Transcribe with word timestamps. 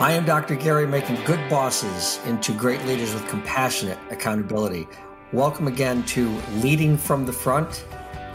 I 0.00 0.12
am 0.12 0.24
Dr. 0.24 0.54
Gary, 0.54 0.86
making 0.86 1.16
good 1.24 1.40
bosses 1.50 2.20
into 2.24 2.52
great 2.52 2.80
leaders 2.84 3.12
with 3.12 3.26
compassionate 3.26 3.98
accountability. 4.10 4.86
Welcome 5.32 5.66
again 5.66 6.04
to 6.04 6.30
Leading 6.62 6.96
from 6.96 7.26
the 7.26 7.32
Front, 7.32 7.78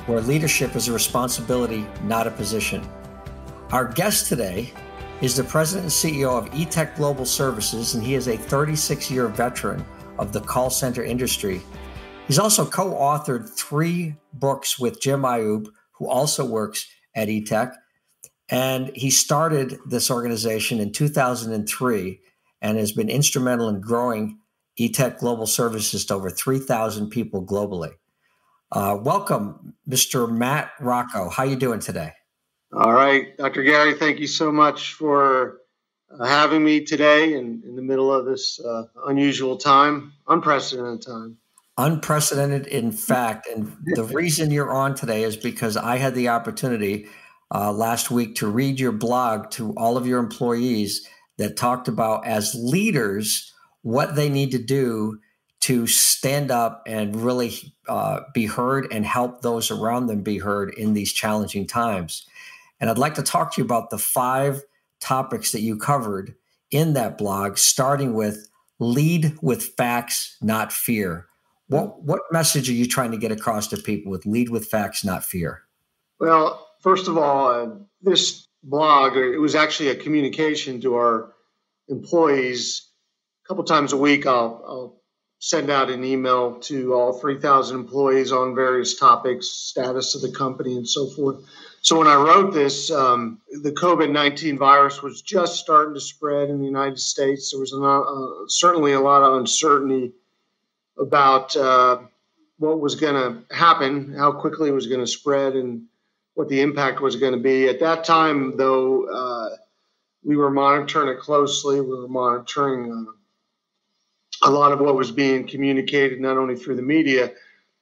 where 0.05 0.19
leadership 0.19 0.75
is 0.75 0.89
a 0.89 0.91
responsibility, 0.91 1.87
not 2.03 2.27
a 2.27 2.31
position. 2.31 2.85
Our 3.71 3.87
guest 3.87 4.27
today 4.27 4.73
is 5.21 5.37
the 5.37 5.45
president 5.45 5.85
and 5.85 6.13
CEO 6.13 6.37
of 6.37 6.49
eTech 6.51 6.97
Global 6.97 7.25
Services, 7.25 7.95
and 7.95 8.03
he 8.03 8.15
is 8.15 8.27
a 8.27 8.35
36 8.35 9.09
year 9.09 9.29
veteran 9.29 9.85
of 10.19 10.33
the 10.33 10.41
call 10.41 10.69
center 10.69 11.05
industry. 11.05 11.61
He's 12.27 12.39
also 12.39 12.65
co 12.65 12.93
authored 12.93 13.49
three 13.49 14.17
books 14.33 14.77
with 14.77 14.99
Jim 14.99 15.21
Ayub, 15.21 15.67
who 15.93 16.09
also 16.09 16.45
works 16.45 16.85
at 17.15 17.29
eTech. 17.29 17.73
And 18.53 18.91
he 18.93 19.09
started 19.09 19.79
this 19.83 20.11
organization 20.11 20.79
in 20.79 20.91
2003 20.91 22.19
and 22.61 22.77
has 22.77 22.91
been 22.91 23.09
instrumental 23.09 23.67
in 23.67 23.81
growing 23.81 24.37
eTech 24.79 25.17
Global 25.17 25.47
Services 25.47 26.05
to 26.05 26.13
over 26.13 26.29
3,000 26.29 27.09
people 27.09 27.43
globally. 27.43 27.93
Uh, 28.71 28.99
welcome, 29.01 29.73
Mr. 29.89 30.31
Matt 30.31 30.69
Rocco. 30.79 31.29
How 31.29 31.41
you 31.45 31.55
doing 31.55 31.79
today? 31.79 32.13
All 32.71 32.93
right, 32.93 33.35
Dr. 33.37 33.63
Gary, 33.63 33.95
thank 33.95 34.19
you 34.19 34.27
so 34.27 34.51
much 34.51 34.93
for 34.93 35.61
uh, 36.11 36.23
having 36.23 36.63
me 36.63 36.85
today 36.85 37.33
in, 37.33 37.63
in 37.65 37.75
the 37.75 37.81
middle 37.81 38.13
of 38.13 38.25
this 38.25 38.59
uh, 38.59 38.83
unusual 39.07 39.57
time, 39.57 40.13
unprecedented 40.27 41.01
time. 41.01 41.37
Unprecedented, 41.79 42.67
in 42.67 42.91
fact. 42.91 43.47
And 43.47 43.75
the 43.95 44.03
reason 44.03 44.51
you're 44.51 44.71
on 44.71 44.93
today 44.93 45.23
is 45.23 45.35
because 45.35 45.75
I 45.75 45.97
had 45.97 46.13
the 46.13 46.29
opportunity 46.29 47.07
uh, 47.53 47.71
last 47.71 48.09
week 48.09 48.35
to 48.35 48.47
read 48.47 48.79
your 48.79 48.91
blog 48.91 49.49
to 49.51 49.71
all 49.73 49.95
of 49.95 50.07
your 50.07 50.19
employees 50.19 51.07
that 51.37 51.55
talked 51.55 51.87
about 51.87 52.25
as 52.25 52.55
leaders 52.55 53.53
what 53.83 54.15
they 54.15 54.29
need 54.29 54.51
to 54.51 54.59
do 54.59 55.19
to 55.59 55.87
stand 55.87 56.51
up 56.51 56.83
and 56.85 57.15
really 57.15 57.73
uh, 57.87 58.21
be 58.33 58.45
heard 58.45 58.91
and 58.91 59.05
help 59.05 59.41
those 59.41 59.71
around 59.71 60.07
them 60.07 60.21
be 60.21 60.37
heard 60.37 60.73
in 60.73 60.93
these 60.93 61.13
challenging 61.13 61.65
times. 61.65 62.27
And 62.79 62.89
I'd 62.89 62.97
like 62.97 63.15
to 63.15 63.23
talk 63.23 63.53
to 63.53 63.61
you 63.61 63.65
about 63.65 63.89
the 63.89 63.97
five 63.97 64.61
topics 64.99 65.51
that 65.51 65.61
you 65.61 65.77
covered 65.77 66.35
in 66.71 66.93
that 66.93 67.17
blog, 67.17 67.57
starting 67.57 68.13
with 68.13 68.49
lead 68.79 69.37
with 69.41 69.63
facts, 69.77 70.35
not 70.41 70.73
fear. 70.73 71.27
What, 71.67 72.03
what 72.03 72.21
message 72.31 72.69
are 72.69 72.73
you 72.73 72.87
trying 72.87 73.11
to 73.11 73.17
get 73.17 73.31
across 73.31 73.67
to 73.67 73.77
people 73.77 74.11
with 74.11 74.25
lead 74.25 74.49
with 74.49 74.65
facts, 74.65 75.05
not 75.05 75.23
fear? 75.23 75.63
Well, 76.19 76.67
First 76.83 77.07
of 77.07 77.17
all, 77.17 77.47
uh, 77.49 77.69
this 78.01 78.45
blog, 78.61 79.15
it 79.15 79.37
was 79.37 79.55
actually 79.55 79.89
a 79.89 79.95
communication 79.95 80.81
to 80.81 80.95
our 80.95 81.33
employees. 81.87 82.89
A 83.45 83.47
couple 83.47 83.63
times 83.63 83.93
a 83.93 83.97
week, 83.97 84.27
I'll, 84.27 84.61
I'll 84.67 85.01
send 85.39 85.69
out 85.69 85.89
an 85.89 86.03
email 86.03 86.59
to 86.59 86.93
all 86.93 87.13
3,000 87.13 87.79
employees 87.79 88.33
on 88.33 88.53
various 88.53 88.99
topics, 88.99 89.47
status 89.47 90.13
of 90.15 90.21
the 90.21 90.37
company, 90.37 90.75
and 90.75 90.87
so 90.87 91.07
forth. 91.07 91.45
So 91.81 91.97
when 91.97 92.07
I 92.07 92.15
wrote 92.15 92.53
this, 92.53 92.91
um, 92.91 93.39
the 93.61 93.71
COVID 93.71 94.11
19 94.11 94.57
virus 94.57 95.01
was 95.01 95.21
just 95.21 95.55
starting 95.55 95.93
to 95.93 96.01
spread 96.01 96.49
in 96.49 96.59
the 96.59 96.65
United 96.65 96.99
States. 96.99 97.51
There 97.51 97.61
was 97.61 97.73
uh, 97.73 98.47
certainly 98.49 98.91
a 98.91 99.01
lot 99.01 99.23
of 99.23 99.35
uncertainty 99.39 100.11
about 100.97 101.55
uh, 101.55 101.99
what 102.57 102.81
was 102.81 102.95
going 102.95 103.15
to 103.15 103.55
happen, 103.55 104.15
how 104.17 104.33
quickly 104.33 104.67
it 104.67 104.73
was 104.73 104.87
going 104.87 105.01
to 105.01 105.07
spread, 105.07 105.55
and 105.55 105.87
what 106.35 106.49
the 106.49 106.61
impact 106.61 107.01
was 107.01 107.15
going 107.15 107.33
to 107.33 107.39
be. 107.39 107.67
At 107.67 107.79
that 107.79 108.03
time, 108.03 108.57
though, 108.57 109.05
uh, 109.07 109.55
we 110.23 110.35
were 110.35 110.49
monitoring 110.49 111.09
it 111.09 111.19
closely. 111.19 111.79
We 111.81 111.95
were 111.95 112.07
monitoring 112.07 112.91
uh, 112.91 114.49
a 114.49 114.51
lot 114.51 114.71
of 114.71 114.79
what 114.79 114.95
was 114.95 115.11
being 115.11 115.47
communicated, 115.47 116.19
not 116.19 116.37
only 116.37 116.55
through 116.55 116.75
the 116.75 116.81
media, 116.81 117.31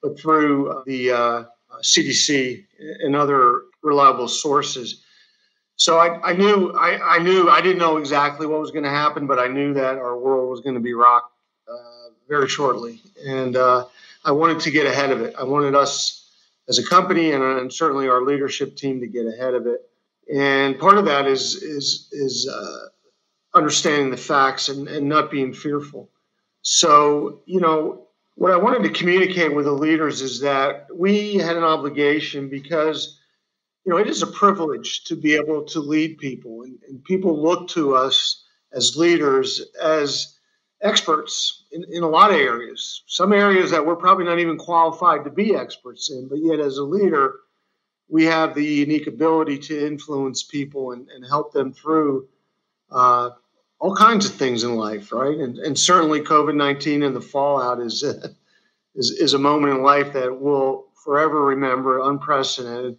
but 0.01 0.19
through 0.19 0.83
the 0.85 1.11
uh, 1.11 1.43
CDC 1.81 2.65
and 3.03 3.15
other 3.15 3.61
reliable 3.83 4.27
sources. 4.27 5.03
So 5.75 5.97
I, 5.97 6.31
I 6.31 6.33
knew 6.33 6.71
I, 6.73 7.15
I, 7.15 7.19
knew 7.19 7.49
I 7.49 7.61
didn't 7.61 7.79
know 7.79 7.97
exactly 7.97 8.45
what 8.45 8.59
was 8.59 8.71
going 8.71 8.83
to 8.83 8.89
happen, 8.89 9.25
but 9.25 9.39
I 9.39 9.47
knew 9.47 9.73
that 9.73 9.97
our 9.97 10.17
world 10.17 10.49
was 10.49 10.61
going 10.61 10.75
to 10.75 10.81
be 10.81 10.93
rocked 10.93 11.33
uh, 11.67 12.09
very 12.29 12.47
shortly, 12.47 13.01
and 13.25 13.55
uh, 13.55 13.85
I 14.23 14.31
wanted 14.31 14.59
to 14.61 14.71
get 14.71 14.85
ahead 14.85 15.11
of 15.11 15.21
it. 15.21 15.33
I 15.39 15.43
wanted 15.43 15.73
us 15.73 16.20
as 16.71 16.77
a 16.77 16.87
company 16.87 17.33
and, 17.33 17.43
and, 17.43 17.73
certainly 17.73 18.07
our 18.07 18.23
leadership 18.23 18.77
team 18.77 19.01
to 19.01 19.07
get 19.07 19.25
ahead 19.25 19.53
of 19.53 19.67
it. 19.67 19.81
And 20.33 20.79
part 20.79 20.97
of 20.97 21.03
that 21.05 21.27
is 21.27 21.55
is 21.55 22.07
is 22.13 22.47
uh, 22.47 22.87
understanding 23.53 24.09
the 24.09 24.17
facts 24.17 24.69
and, 24.69 24.87
and 24.87 25.09
not 25.09 25.29
being 25.29 25.53
fearful. 25.53 26.09
So 26.61 27.41
you 27.45 27.59
know 27.59 28.07
what 28.35 28.51
I 28.51 28.55
wanted 28.55 28.83
to 28.83 28.97
communicate 28.97 29.53
with 29.53 29.65
the 29.65 29.73
leaders 29.73 30.21
is 30.21 30.39
that 30.39 30.87
we 30.95 31.35
had 31.35 31.57
an 31.57 31.65
obligation 31.65 32.47
because 32.47 33.19
you 33.83 33.91
know 33.91 33.97
it 33.97 34.07
is 34.07 34.23
a 34.23 34.27
privilege 34.27 35.03
to 35.05 35.17
be 35.17 35.35
able 35.35 35.65
to 35.65 35.81
lead 35.81 36.19
people 36.19 36.63
and, 36.63 36.79
and 36.87 37.03
people 37.03 37.41
look 37.41 37.67
to 37.69 37.95
us 37.95 38.45
as 38.71 38.95
leaders 38.95 39.61
as 39.81 40.37
experts 40.81 41.63
in, 41.71 41.85
in 41.91 42.03
a 42.03 42.09
lot 42.09 42.31
of 42.31 42.37
areas, 42.37 43.03
some 43.07 43.33
areas 43.33 43.71
that 43.71 43.85
we're 43.85 43.95
probably 43.95 44.25
not 44.25 44.39
even 44.39 44.57
qualified 44.57 45.23
to 45.23 45.29
be 45.29 45.55
experts 45.55 46.09
in, 46.09 46.27
but 46.27 46.39
yet 46.41 46.59
as 46.59 46.77
a 46.77 46.83
leader, 46.83 47.35
we 48.09 48.25
have 48.25 48.55
the 48.55 48.65
unique 48.65 49.07
ability 49.07 49.57
to 49.57 49.87
influence 49.87 50.43
people 50.43 50.91
and, 50.91 51.07
and 51.09 51.25
help 51.25 51.53
them 51.53 51.71
through 51.71 52.27
uh, 52.91 53.29
all 53.79 53.95
kinds 53.95 54.25
of 54.25 54.33
things 54.33 54.63
in 54.63 54.75
life, 54.75 55.11
right? 55.11 55.37
And, 55.37 55.57
and 55.57 55.77
certainly 55.77 56.21
COVID 56.21 56.55
19 56.55 57.03
and 57.03 57.15
the 57.15 57.21
fallout 57.21 57.79
is, 57.79 58.03
uh, 58.03 58.27
is, 58.95 59.11
is 59.11 59.33
a 59.33 59.39
moment 59.39 59.73
in 59.73 59.83
life 59.83 60.13
that 60.13 60.39
we'll 60.39 60.85
forever 61.03 61.45
remember, 61.45 61.99
unprecedented. 61.99 62.97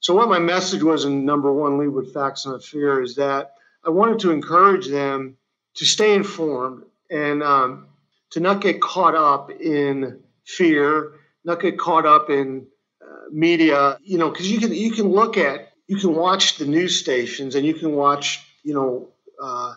So, 0.00 0.14
what 0.14 0.28
my 0.28 0.38
message 0.38 0.82
was 0.82 1.04
in 1.04 1.24
number 1.24 1.52
one, 1.52 1.78
Lead 1.78 1.88
with 1.88 2.14
Facts, 2.14 2.46
Not 2.46 2.64
Fear, 2.64 3.02
is 3.02 3.16
that 3.16 3.54
I 3.84 3.90
wanted 3.90 4.20
to 4.20 4.30
encourage 4.30 4.88
them 4.88 5.36
to 5.74 5.84
stay 5.84 6.14
informed 6.14 6.84
and 7.12 7.42
um, 7.42 7.86
to 8.30 8.40
not 8.40 8.60
get 8.60 8.80
caught 8.80 9.14
up 9.14 9.50
in 9.50 10.20
fear, 10.44 11.12
not 11.44 11.60
get 11.60 11.78
caught 11.78 12.06
up 12.06 12.30
in 12.30 12.66
uh, 13.02 13.28
media, 13.30 13.98
you 14.02 14.18
know, 14.18 14.30
because 14.30 14.50
you 14.50 14.58
can 14.58 14.72
you 14.74 14.90
can 14.90 15.08
look 15.08 15.36
at 15.36 15.72
you 15.86 15.96
can 15.98 16.14
watch 16.14 16.56
the 16.56 16.66
news 16.66 16.98
stations 16.98 17.54
and 17.54 17.66
you 17.66 17.74
can 17.74 17.92
watch 17.92 18.46
you 18.62 18.74
know 18.74 19.08
uh, 19.42 19.74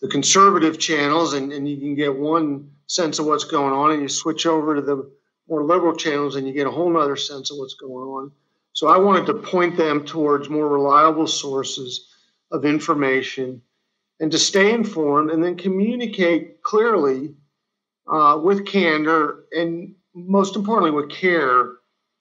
the 0.00 0.08
conservative 0.08 0.78
channels 0.78 1.34
and, 1.34 1.52
and 1.52 1.68
you 1.68 1.76
can 1.78 1.94
get 1.94 2.16
one 2.16 2.70
sense 2.86 3.18
of 3.18 3.26
what's 3.26 3.44
going 3.44 3.72
on 3.72 3.90
and 3.90 4.02
you 4.02 4.08
switch 4.08 4.46
over 4.46 4.76
to 4.76 4.80
the 4.80 5.10
more 5.48 5.64
liberal 5.64 5.96
channels 5.96 6.36
and 6.36 6.46
you 6.46 6.52
get 6.52 6.66
a 6.66 6.70
whole 6.70 6.96
other 6.96 7.16
sense 7.16 7.50
of 7.50 7.58
what's 7.58 7.74
going 7.74 8.06
on. 8.06 8.32
So 8.72 8.88
I 8.88 8.98
wanted 8.98 9.26
to 9.26 9.34
point 9.34 9.76
them 9.76 10.04
towards 10.04 10.48
more 10.48 10.68
reliable 10.68 11.26
sources 11.26 12.08
of 12.52 12.64
information 12.64 13.62
and 14.20 14.30
to 14.32 14.38
stay 14.38 14.72
informed 14.72 15.30
and 15.30 15.42
then 15.42 15.56
communicate 15.56 16.62
clearly 16.62 17.34
uh, 18.10 18.38
with 18.42 18.66
candor 18.66 19.44
and 19.52 19.94
most 20.14 20.56
importantly 20.56 20.90
with 20.90 21.10
care 21.10 21.72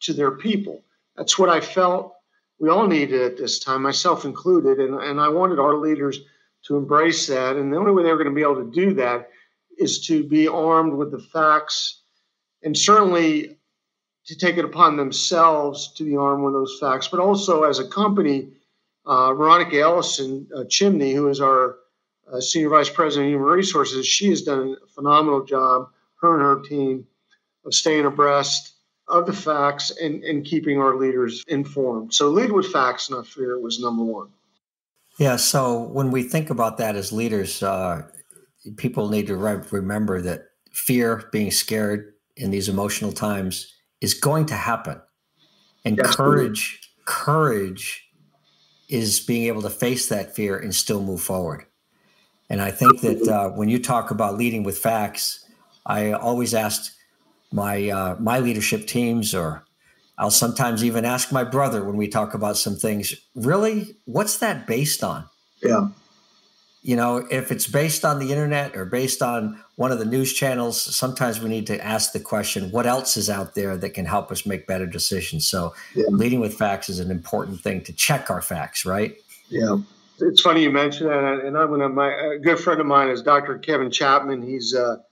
to 0.01 0.13
their 0.13 0.31
people. 0.31 0.83
That's 1.15 1.39
what 1.39 1.49
I 1.49 1.61
felt 1.61 2.13
we 2.59 2.69
all 2.69 2.87
needed 2.87 3.21
at 3.21 3.37
this 3.37 3.59
time, 3.59 3.81
myself 3.81 4.25
included, 4.25 4.79
and, 4.79 4.95
and 5.01 5.19
I 5.19 5.27
wanted 5.27 5.59
our 5.59 5.75
leaders 5.75 6.19
to 6.65 6.77
embrace 6.77 7.27
that. 7.27 7.55
And 7.55 7.71
the 7.71 7.77
only 7.77 7.91
way 7.91 8.03
they 8.03 8.11
were 8.11 8.17
going 8.17 8.29
to 8.29 8.35
be 8.35 8.41
able 8.41 8.63
to 8.63 8.71
do 8.71 8.93
that 8.95 9.29
is 9.77 10.05
to 10.07 10.23
be 10.23 10.47
armed 10.47 10.93
with 10.93 11.11
the 11.11 11.19
facts 11.19 12.01
and 12.63 12.77
certainly 12.77 13.57
to 14.25 14.37
take 14.37 14.57
it 14.57 14.65
upon 14.65 14.97
themselves 14.97 15.93
to 15.93 16.03
be 16.03 16.15
armed 16.15 16.43
with 16.43 16.53
those 16.53 16.77
facts, 16.79 17.07
but 17.07 17.19
also 17.19 17.63
as 17.63 17.79
a 17.79 17.87
company, 17.87 18.49
uh, 19.05 19.33
Veronica 19.33 19.79
Ellison 19.79 20.47
uh, 20.55 20.63
Chimney, 20.67 21.13
who 21.13 21.27
is 21.27 21.39
our 21.39 21.77
uh, 22.31 22.39
Senior 22.39 22.69
Vice 22.69 22.89
President 22.89 23.27
of 23.27 23.31
Human 23.33 23.47
Resources, 23.47 24.05
she 24.05 24.29
has 24.29 24.41
done 24.41 24.75
a 24.83 24.87
phenomenal 24.87 25.43
job, 25.43 25.89
her 26.21 26.33
and 26.33 26.41
her 26.41 26.67
team, 26.67 27.07
of 27.65 27.73
staying 27.73 28.05
abreast 28.05 28.73
of 29.07 29.25
the 29.25 29.33
facts 29.33 29.91
and, 29.91 30.23
and 30.23 30.45
keeping 30.45 30.79
our 30.79 30.95
leaders 30.95 31.43
informed. 31.47 32.13
So, 32.13 32.29
lead 32.29 32.51
with 32.51 32.71
facts, 32.71 33.09
not 33.09 33.27
fear, 33.27 33.59
was 33.59 33.79
number 33.79 34.03
one. 34.03 34.29
Yeah. 35.19 35.35
So, 35.35 35.83
when 35.83 36.11
we 36.11 36.23
think 36.23 36.49
about 36.49 36.77
that 36.77 36.95
as 36.95 37.11
leaders, 37.11 37.61
uh, 37.61 38.03
people 38.77 39.09
need 39.09 39.27
to 39.27 39.35
re- 39.35 39.61
remember 39.71 40.21
that 40.21 40.45
fear, 40.71 41.29
being 41.31 41.51
scared 41.51 42.13
in 42.35 42.51
these 42.51 42.67
emotional 42.67 43.11
times 43.11 43.73
is 44.01 44.13
going 44.13 44.45
to 44.47 44.55
happen. 44.55 45.01
And 45.85 45.99
courage, 45.99 46.79
courage 47.05 48.09
is 48.89 49.19
being 49.19 49.45
able 49.45 49.61
to 49.61 49.69
face 49.69 50.09
that 50.09 50.35
fear 50.35 50.57
and 50.57 50.73
still 50.73 51.01
move 51.01 51.21
forward. 51.21 51.65
And 52.49 52.61
I 52.61 52.71
think 52.71 53.01
that 53.01 53.27
uh, 53.27 53.49
when 53.49 53.69
you 53.69 53.79
talk 53.79 54.11
about 54.11 54.37
leading 54.37 54.63
with 54.63 54.77
facts, 54.77 55.45
I 55.85 56.11
always 56.11 56.53
asked 56.53 56.91
my 57.51 57.89
uh, 57.89 58.15
my 58.19 58.39
leadership 58.39 58.87
teams, 58.87 59.33
or 59.33 59.63
I'll 60.17 60.31
sometimes 60.31 60.83
even 60.83 61.05
ask 61.05 61.31
my 61.31 61.43
brother 61.43 61.83
when 61.83 61.97
we 61.97 62.07
talk 62.07 62.33
about 62.33 62.57
some 62.57 62.75
things. 62.75 63.15
Really, 63.35 63.95
what's 64.05 64.37
that 64.39 64.67
based 64.67 65.03
on? 65.03 65.25
Yeah. 65.63 65.89
You 66.83 66.95
know, 66.95 67.25
if 67.31 67.51
it's 67.51 67.65
based 67.65 68.05
on 68.05 68.19
the 68.19 68.31
internet 68.31 68.75
or 68.75 68.85
based 68.85 69.23
on 69.23 69.59
one 69.75 69.91
of 69.91 69.97
the 69.97 70.05
news 70.05 70.31
channels, 70.31 70.79
sometimes 70.79 71.41
we 71.41 71.49
need 71.49 71.65
to 71.65 71.83
ask 71.83 72.11
the 72.11 72.19
question, 72.19 72.69
what 72.69 72.85
else 72.85 73.17
is 73.17 73.27
out 73.27 73.55
there 73.55 73.75
that 73.75 73.95
can 73.95 74.05
help 74.05 74.31
us 74.31 74.45
make 74.45 74.67
better 74.67 74.85
decisions? 74.85 75.47
So, 75.47 75.73
yeah. 75.95 76.05
leading 76.09 76.41
with 76.41 76.53
facts 76.53 76.87
is 76.87 76.99
an 76.99 77.09
important 77.09 77.61
thing 77.61 77.81
to 77.85 77.93
check 77.93 78.29
our 78.29 78.41
facts, 78.41 78.85
right? 78.85 79.17
Yeah. 79.49 79.77
It's 80.19 80.41
funny 80.41 80.63
you 80.63 80.71
mentioned 80.71 81.09
that, 81.09 81.45
and 81.45 81.57
I'm 81.57 81.69
gonna. 81.69 81.89
My 81.89 82.11
a 82.35 82.39
good 82.39 82.59
friend 82.59 82.79
of 82.79 82.87
mine 82.87 83.09
is 83.09 83.21
Dr. 83.21 83.57
Kevin 83.57 83.91
Chapman. 83.91 84.41
He's 84.41 84.73
a, 84.73 85.03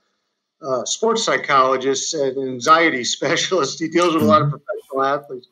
a 0.62 0.86
sports 0.86 1.24
psychologist 1.24 2.14
and 2.14 2.38
anxiety 2.38 3.04
specialist. 3.16 3.78
He 3.78 3.88
deals 3.88 4.14
with 4.14 4.22
a 4.22 4.26
lot 4.26 4.42
of 4.42 4.50
professional 4.50 5.02
athletes, 5.02 5.48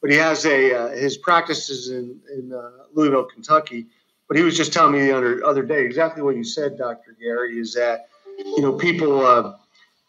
but 0.00 0.10
he 0.10 0.16
has 0.16 0.46
a 0.46 0.74
uh, 0.74 0.88
his 0.90 1.16
practices 1.16 1.88
in 1.88 2.20
in 2.32 2.52
uh, 2.52 2.84
Louisville, 2.92 3.24
Kentucky. 3.24 3.86
But 4.28 4.38
he 4.38 4.42
was 4.42 4.56
just 4.56 4.72
telling 4.72 4.92
me 4.92 5.00
the 5.00 5.16
other 5.16 5.44
other 5.44 5.62
day 5.62 5.84
exactly 5.84 6.22
what 6.22 6.36
you 6.36 6.44
said, 6.44 6.78
Dr. 6.78 7.16
Gary, 7.20 7.58
is 7.58 7.74
that 7.74 8.08
you 8.38 8.62
know 8.62 8.72
people 8.72 9.26
uh, 9.26 9.54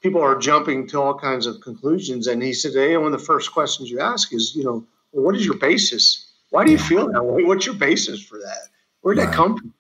people 0.06 0.22
are 0.22 0.38
jumping 0.38 0.86
to 0.86 1.02
all 1.02 1.18
kinds 1.18 1.48
of 1.48 1.60
conclusions, 1.62 2.28
and 2.28 2.44
he 2.44 2.54
said, 2.54 2.74
hey, 2.74 2.96
one 2.98 3.08
of 3.08 3.20
the 3.20 3.26
first 3.26 3.52
questions 3.52 3.90
you 3.90 4.00
ask 4.00 4.32
is, 4.32 4.56
you 4.56 4.64
know, 4.64 4.86
well, 5.12 5.26
what 5.26 5.36
is 5.36 5.44
your 5.44 5.58
basis? 5.58 6.32
Why 6.52 6.64
do 6.64 6.72
you 6.72 6.78
feel 6.78 7.12
that 7.12 7.24
way? 7.24 7.44
What's 7.44 7.66
your 7.66 7.74
basis 7.74 8.22
for 8.22 8.38
that? 8.38 8.70
Where'd 9.06 9.20
right. 9.20 9.28
that 9.28 9.36
come 9.36 9.56
from? 9.56 9.72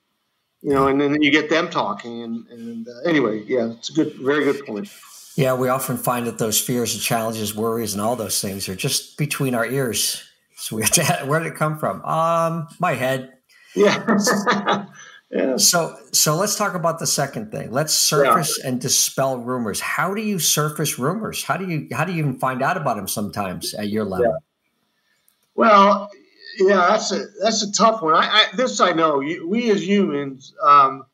You 0.61 0.75
know, 0.75 0.87
and 0.87 1.01
then 1.01 1.19
you 1.19 1.31
get 1.31 1.49
them 1.49 1.67
talking. 1.67 2.21
And, 2.21 2.47
and 2.49 2.87
uh, 2.87 3.09
anyway, 3.09 3.43
yeah, 3.47 3.71
it's 3.71 3.89
a 3.89 3.93
good, 3.93 4.13
very 4.17 4.43
good 4.43 4.63
point. 4.67 4.87
Yeah, 5.35 5.55
we 5.55 5.67
often 5.67 5.97
find 5.97 6.27
that 6.27 6.37
those 6.37 6.61
fears 6.61 6.93
and 6.93 7.01
challenges, 7.01 7.55
worries, 7.55 7.93
and 7.93 8.03
all 8.03 8.15
those 8.15 8.39
things 8.39 8.69
are 8.69 8.75
just 8.75 9.17
between 9.17 9.55
our 9.55 9.65
ears. 9.65 10.23
So 10.57 10.75
we 10.75 10.83
have 10.83 10.91
to, 10.91 11.03
where 11.25 11.39
did 11.39 11.53
it 11.53 11.55
come 11.55 11.79
from? 11.79 12.05
Um, 12.05 12.67
my 12.77 12.93
head. 12.93 13.33
Yeah. 13.75 14.05
yeah. 15.31 15.57
So, 15.57 15.97
so 16.11 16.35
let's 16.35 16.55
talk 16.55 16.75
about 16.75 16.99
the 16.99 17.07
second 17.07 17.51
thing. 17.51 17.71
Let's 17.71 17.95
surface 17.95 18.59
yeah. 18.61 18.69
and 18.69 18.79
dispel 18.79 19.39
rumors. 19.39 19.79
How 19.79 20.13
do 20.13 20.21
you 20.21 20.37
surface 20.37 20.99
rumors? 20.99 21.43
How 21.43 21.57
do 21.57 21.67
you, 21.67 21.87
how 21.93 22.05
do 22.05 22.13
you 22.13 22.19
even 22.19 22.37
find 22.37 22.61
out 22.61 22.77
about 22.77 22.95
them 22.95 23.07
sometimes 23.07 23.73
at 23.73 23.89
your 23.89 24.05
level? 24.05 24.27
Yeah. 24.27 24.37
Well, 25.55 26.11
yeah, 26.57 26.87
that's 26.89 27.11
a 27.11 27.25
that's 27.41 27.63
a 27.63 27.71
tough 27.71 28.01
one. 28.01 28.13
I, 28.13 28.27
I 28.27 28.45
this 28.55 28.79
I 28.79 28.91
know. 28.91 29.17
We 29.17 29.71
as 29.71 29.87
humans, 29.87 30.53
um, 30.61 31.05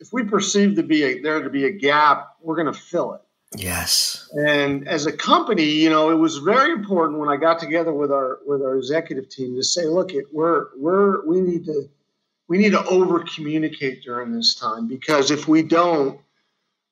if 0.00 0.12
we 0.12 0.24
perceive 0.24 0.76
to 0.76 0.82
be 0.82 1.02
a, 1.04 1.20
there 1.20 1.42
to 1.42 1.50
be 1.50 1.66
a 1.66 1.70
gap, 1.70 2.36
we're 2.40 2.56
going 2.56 2.72
to 2.72 2.78
fill 2.78 3.14
it. 3.14 3.20
Yes. 3.56 4.28
And 4.32 4.86
as 4.86 5.06
a 5.06 5.12
company, 5.12 5.64
you 5.64 5.90
know, 5.90 6.10
it 6.10 6.14
was 6.14 6.38
very 6.38 6.72
important 6.72 7.18
when 7.18 7.28
I 7.28 7.36
got 7.36 7.58
together 7.58 7.92
with 7.92 8.12
our 8.12 8.38
with 8.46 8.62
our 8.62 8.76
executive 8.76 9.28
team 9.28 9.56
to 9.56 9.62
say, 9.62 9.86
look, 9.86 10.12
it 10.14 10.26
we're 10.32 10.68
we're 10.76 11.26
we 11.26 11.40
need 11.40 11.64
to 11.66 11.88
we 12.48 12.58
need 12.58 12.70
to 12.72 12.84
over 12.84 13.20
communicate 13.20 14.02
during 14.02 14.32
this 14.32 14.54
time 14.54 14.86
because 14.86 15.30
if 15.30 15.48
we 15.48 15.62
don't, 15.62 16.20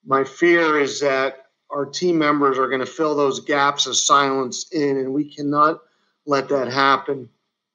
my 0.05 0.25
fear 0.25 0.81
is 0.81 1.01
that 1.01 1.47
our 1.71 1.87
team 1.87 2.19
members 2.19 2.59
are 2.59 2.69
going 2.69 2.81
to 2.81 2.87
fill 2.87 3.15
those 3.15 3.41
gaps 3.41 3.87
of 3.87 3.97
silence 3.97 4.69
in, 4.73 4.97
and 4.97 5.13
we 5.13 5.33
cannot 5.33 5.81
let 6.27 6.49
that 6.49 6.73
happen 6.73 7.29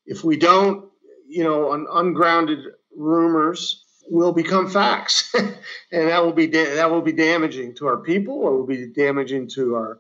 if 0.06 0.24
we 0.24 0.38
don't, 0.38 0.90
you 1.28 1.44
know, 1.44 1.72
un- 1.72 1.88
ungrounded 1.92 2.60
rumors 2.96 3.84
will 4.10 4.34
become 4.34 4.70
facts, 4.70 5.34
and 5.92 6.10
that 6.10 6.24
will 6.24 6.34
be 6.34 6.48
da- 6.48 6.76
that 6.76 6.92
will 6.92 7.02
be 7.02 7.12
damaging 7.12 7.74
to 7.76 7.88
our 7.88 7.98
people. 7.98 8.48
It 8.48 8.52
will 8.52 8.66
be 8.66 8.88
damaging 8.88 9.50
to 9.56 9.76
our, 9.76 10.00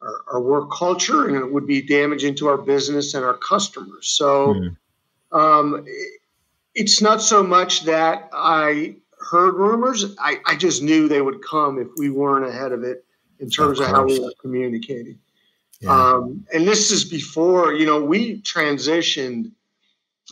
our, 0.00 0.20
our 0.32 0.40
work 0.40 0.70
culture, 0.72 1.28
and 1.28 1.36
it 1.36 1.52
would 1.52 1.66
be 1.66 1.82
damaging 1.82 2.34
to 2.36 2.48
our 2.48 2.58
business 2.58 3.14
and 3.14 3.24
our 3.24 3.36
customers. 3.36 4.08
So, 4.08 4.54
mm. 4.54 4.76
um, 5.32 5.84
it, 5.86 6.20
it's 6.74 7.00
not 7.00 7.22
so 7.22 7.42
much 7.42 7.84
that 7.84 8.28
I 8.32 8.96
heard 9.30 9.54
rumors. 9.54 10.16
I, 10.18 10.40
I 10.46 10.56
just 10.56 10.82
knew 10.82 11.08
they 11.08 11.22
would 11.22 11.42
come 11.42 11.78
if 11.78 11.88
we 11.96 12.10
weren't 12.10 12.46
ahead 12.46 12.72
of 12.72 12.82
it 12.82 13.04
in 13.38 13.48
terms 13.48 13.80
of, 13.80 13.86
of 13.86 13.92
how 13.92 14.04
we 14.04 14.18
were 14.18 14.32
communicating. 14.40 15.18
Um, 15.88 16.46
and 16.52 16.66
this 16.66 16.90
is 16.90 17.04
before, 17.04 17.74
you 17.74 17.86
know, 17.86 18.02
we 18.02 18.40
transitioned 18.42 19.52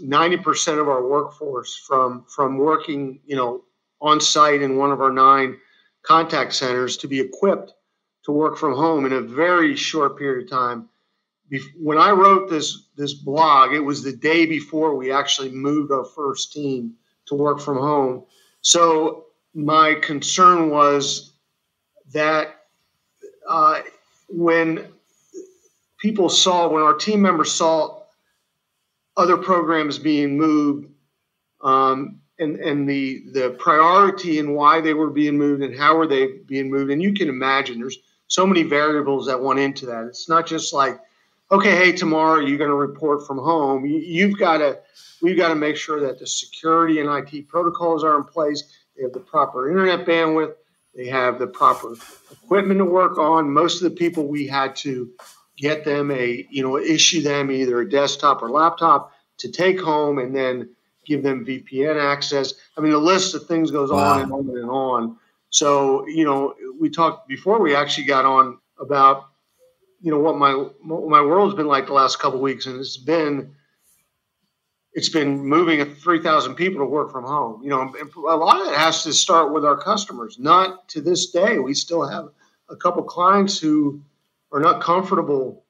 90% 0.00 0.81
of 0.81 0.88
our 0.88 1.06
workforce 1.06 1.76
from 1.76 2.25
from 2.25 2.58
working, 2.58 3.20
you 3.26 3.37
know, 3.37 3.62
on 4.00 4.20
site 4.20 4.62
in 4.62 4.76
one 4.76 4.90
of 4.90 5.00
our 5.00 5.12
nine 5.12 5.58
contact 6.02 6.54
centers 6.54 6.96
to 6.99 7.08
be 7.08 7.20
equipped 7.20 7.75
to 8.25 8.32
work 8.32 8.56
from 8.56 8.75
home 8.75 9.04
in 9.04 9.12
a 9.12 9.20
very 9.20 9.76
short 9.76 10.19
period 10.19 10.44
of 10.44 10.50
time. 10.50 10.88
When 11.78 11.98
I 11.98 12.10
wrote 12.10 12.48
this 12.48 12.88
this 12.96 13.12
blog, 13.12 13.75
it 13.75 13.81
was 13.81 14.02
the 14.02 14.12
day 14.12 14.46
before 14.46 14.96
we 14.96 15.12
actually 15.12 15.50
moved 15.50 15.93
our 15.93 16.05
first 16.05 16.52
team 16.52 16.94
to 17.26 17.34
work 17.34 17.60
from 17.60 17.76
home. 17.76 18.25
So 18.62 19.26
my 19.55 19.94
concern 19.94 20.70
was 20.70 21.34
that 22.12 22.64
uh, 23.48 23.82
when 24.28 24.88
people 26.02 26.28
saw 26.28 26.69
when 26.69 26.82
our 26.82 26.94
team 26.94 27.22
members 27.22 27.52
saw 27.52 28.02
other 29.16 29.37
programs 29.37 29.99
being 29.99 30.37
moved 30.37 30.88
um, 31.62 32.20
and 32.38 32.56
and 32.56 32.88
the 32.88 33.22
the 33.32 33.50
priority 33.58 34.38
and 34.40 34.54
why 34.54 34.81
they 34.81 34.94
were 34.94 35.10
being 35.10 35.38
moved 35.38 35.62
and 35.62 35.78
how 35.78 35.96
were 35.96 36.08
they 36.08 36.26
being 36.46 36.70
moved 36.70 36.90
and 36.90 37.00
you 37.00 37.14
can 37.14 37.28
imagine 37.28 37.78
there's 37.78 37.99
so 38.26 38.46
many 38.46 38.62
variables 38.62 39.26
that 39.26 39.40
went 39.40 39.60
into 39.60 39.87
that. 39.87 40.06
It's 40.06 40.28
not 40.28 40.46
just 40.46 40.75
like 40.75 41.00
okay 41.52 41.76
hey 41.76 41.93
tomorrow 41.93 42.40
you're 42.40 42.58
going 42.58 42.70
to 42.70 42.75
report 42.76 43.26
from 43.26 43.38
home. 43.38 43.87
You, 43.87 43.98
you've 43.98 44.38
got 44.38 44.58
to 44.58 44.81
we've 45.20 45.37
got 45.37 45.48
to 45.48 45.55
make 45.55 45.76
sure 45.76 46.00
that 46.00 46.19
the 46.19 46.26
security 46.26 46.98
and 46.98 47.08
IT 47.08 47.46
protocols 47.48 48.02
are 48.02 48.16
in 48.16 48.25
place. 48.25 48.64
They 48.96 49.05
have 49.05 49.12
the 49.12 49.20
proper 49.20 49.70
internet 49.70 50.05
bandwidth. 50.05 50.55
They 50.94 51.06
have 51.06 51.38
the 51.38 51.46
proper 51.46 51.94
equipment 52.31 52.79
to 52.79 52.84
work 52.84 53.17
on. 53.19 53.50
Most 53.50 53.82
of 53.82 53.88
the 53.88 53.96
people 53.96 54.27
we 54.27 54.46
had 54.46 54.77
to 54.77 55.10
get 55.56 55.85
them 55.85 56.11
a, 56.11 56.47
you 56.51 56.63
know, 56.63 56.79
issue 56.79 57.23
them 57.23 57.51
either 57.51 57.81
a 57.81 57.89
desktop 57.89 58.43
or 58.43 58.51
laptop 58.51 59.13
to 59.39 59.51
take 59.51 59.81
home 59.81 60.19
and 60.19 60.35
then 60.35 60.71
give 61.06 61.23
them 61.23 61.44
VPN 61.44 62.01
access. 62.01 62.55
I 62.77 62.81
mean, 62.81 62.93
the 62.93 62.99
list 62.99 63.35
of 63.35 63.47
things 63.47 63.71
goes 63.71 63.91
wow. 63.91 64.15
on 64.15 64.23
and 64.23 64.32
on 64.32 64.49
and 64.49 64.71
on. 64.71 65.17
So, 65.51 66.06
you 66.06 66.25
know, 66.25 66.55
we 66.79 66.89
talked 66.89 67.29
before 67.29 67.61
we 67.61 67.75
actually 67.75 68.06
got 68.06 68.25
on 68.25 68.59
about, 68.81 69.25
you 70.01 70.11
know, 70.11 70.19
what 70.19 70.37
my 70.39 70.53
what 70.53 71.09
my 71.09 71.21
world's 71.21 71.55
been 71.55 71.67
like 71.67 71.87
the 71.87 71.93
last 71.93 72.19
couple 72.19 72.41
weeks, 72.41 72.67
and 72.67 72.81
it's 72.81 72.97
been 72.97 73.55
it's 74.94 75.09
been 75.09 75.39
moving 75.44 75.82
3,000 75.94 76.55
people 76.55 76.81
to 76.81 76.85
work 76.85 77.11
from 77.11 77.25
home. 77.25 77.63
You 77.63 77.71
know, 77.71 77.94
a 78.29 78.37
lot 78.37 78.61
of 78.61 78.69
it 78.69 78.77
has 78.77 79.03
to 79.05 79.13
start 79.13 79.53
with 79.53 79.65
our 79.65 79.77
customers. 79.77 80.39
Not 80.39 80.89
to 80.91 81.01
this 81.01 81.31
day, 81.31 81.59
we 81.59 81.73
still 81.75 82.06
have 82.06 82.29
a 82.69 82.77
couple 82.77 83.03
clients 83.03 83.59
who 83.59 84.03
are 84.53 84.61
not 84.61 84.81
comfortable 84.82 85.65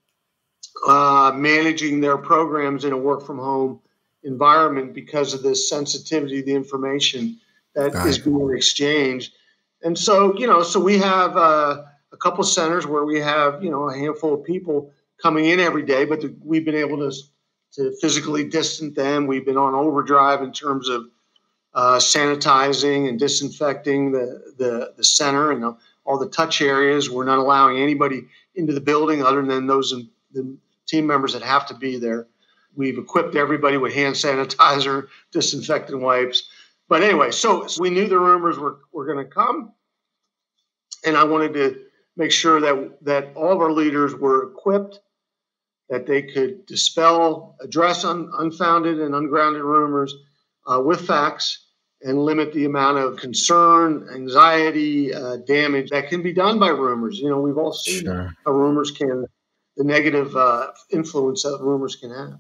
uh, 0.87 1.33
managing 1.35 2.01
their 2.01 2.19
programs 2.19 2.85
in 2.85 2.93
a 2.93 2.97
work 2.97 3.25
from 3.25 3.39
home 3.39 3.81
environment 4.25 4.95
because 4.95 5.35
of 5.35 5.43
the 5.43 5.55
sensitivity 5.55 6.41
of 6.41 6.47
the 6.47 6.55
information 6.55 7.39
that 7.75 7.95
is 8.07 8.19
being 8.19 8.53
exchanged. 8.55 9.33
And 9.83 9.99
so, 9.99 10.37
you 10.39 10.47
know, 10.47 10.62
so 10.62 10.79
we 10.79 10.99
have 10.99 11.37
uh, 11.37 11.83
a 12.12 12.17
couple 12.17 12.45
centers 12.45 12.87
where 12.87 13.05
we 13.05 13.21
have, 13.21 13.62
you 13.62 13.71
know, 13.71 13.89
a 13.89 13.97
handful 13.97 14.35
of 14.35 14.45
people 14.45 14.93
coming 15.21 15.47
in 15.47 15.61
every 15.61 15.83
day, 15.83 16.05
but 16.05 16.21
the, 16.21 16.35
we've 16.45 16.65
been 16.65 16.75
able 16.75 16.99
to, 16.99 17.17
to 17.75 17.97
physically 18.01 18.45
distance 18.45 18.95
them. 18.95 19.27
We've 19.27 19.45
been 19.45 19.57
on 19.57 19.75
overdrive 19.75 20.43
in 20.43 20.53
terms 20.53 20.89
of 20.89 21.07
uh, 21.75 21.97
sanitizing 21.97 23.09
and 23.09 23.19
disinfecting 23.19 24.12
the, 24.12 24.55
the, 24.59 24.93
the 24.97 25.05
center 25.05 25.51
and 25.51 25.62
the, 25.62 25.77
all 26.05 26.19
the 26.19 26.29
touch 26.29 26.61
areas. 26.61 27.09
We're 27.09 27.25
not 27.25 27.39
allowing 27.39 27.79
anybody 27.79 28.27
into 28.54 28.73
the 28.73 28.80
building 28.80 29.23
other 29.23 29.44
than 29.44 29.66
those 29.66 29.94
the 30.32 30.56
team 30.87 31.06
members 31.06 31.32
that 31.32 31.42
have 31.42 31.66
to 31.66 31.75
be 31.75 31.99
there. 31.99 32.26
We've 32.75 32.99
equipped 32.99 33.37
everybody 33.37 33.76
with 33.76 33.92
hand 33.92 34.14
sanitizer, 34.14 35.09
disinfectant 35.32 36.00
wipes. 36.00 36.49
But 36.88 37.02
anyway, 37.02 37.30
so, 37.30 37.66
so 37.66 37.82
we 37.82 37.90
knew 37.90 38.09
the 38.09 38.18
rumors 38.18 38.59
were, 38.59 38.78
were 38.92 39.06
going 39.06 39.25
to 39.25 39.30
come. 39.30 39.73
And 41.04 41.16
I 41.16 41.25
wanted 41.25 41.54
to 41.54 41.80
make 42.16 42.30
sure 42.30 42.61
that, 42.61 42.99
that 43.02 43.32
all 43.35 43.52
of 43.52 43.61
our 43.61 43.73
leaders 43.73 44.14
were 44.14 44.50
equipped, 44.50 45.00
that 45.88 46.06
they 46.06 46.23
could 46.23 46.66
dispel, 46.66 47.56
address 47.61 48.04
un, 48.04 48.30
unfounded 48.38 49.00
and 49.00 49.14
ungrounded 49.14 49.62
rumors 49.62 50.14
uh, 50.66 50.80
with 50.80 51.06
facts, 51.06 51.66
and 52.04 52.25
limit 52.25 52.52
the 52.52 52.64
amount 52.64 52.99
of 52.99 53.16
concern, 53.16 54.09
anxiety, 54.12 55.14
uh, 55.14 55.37
damage 55.47 55.90
that 55.90 56.09
can 56.09 56.23
be 56.23 56.32
done 56.32 56.59
by 56.59 56.68
rumors. 56.68 57.18
You 57.18 57.30
know, 57.30 57.40
we've 57.40 57.59
all 57.59 57.73
seen 57.73 58.04
sure. 58.04 58.35
how 58.44 58.52
rumors 58.52 58.90
can, 58.90 59.26
the 59.76 59.85
negative 59.85 60.35
uh, 60.37 60.68
influence 60.90 61.42
that 61.44 61.59
rumors 61.61 61.97
can 61.97 62.11
have. 62.11 62.38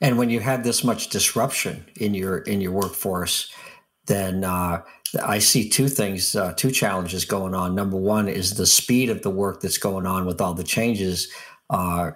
And 0.00 0.18
when 0.18 0.30
you 0.30 0.40
have 0.40 0.62
this 0.62 0.84
much 0.84 1.08
disruption 1.08 1.86
in 1.96 2.14
your 2.14 2.38
in 2.38 2.60
your 2.60 2.72
workforce, 2.72 3.50
then 4.06 4.44
uh, 4.44 4.82
I 5.22 5.38
see 5.38 5.68
two 5.68 5.88
things, 5.88 6.36
uh, 6.36 6.52
two 6.54 6.70
challenges 6.70 7.24
going 7.24 7.54
on. 7.54 7.74
Number 7.74 7.96
one 7.96 8.28
is 8.28 8.54
the 8.54 8.66
speed 8.66 9.10
of 9.10 9.22
the 9.22 9.30
work 9.30 9.60
that's 9.60 9.78
going 9.78 10.06
on 10.06 10.26
with 10.26 10.40
all 10.40 10.54
the 10.54 10.64
changes 10.64 11.32
uh, 11.70 12.12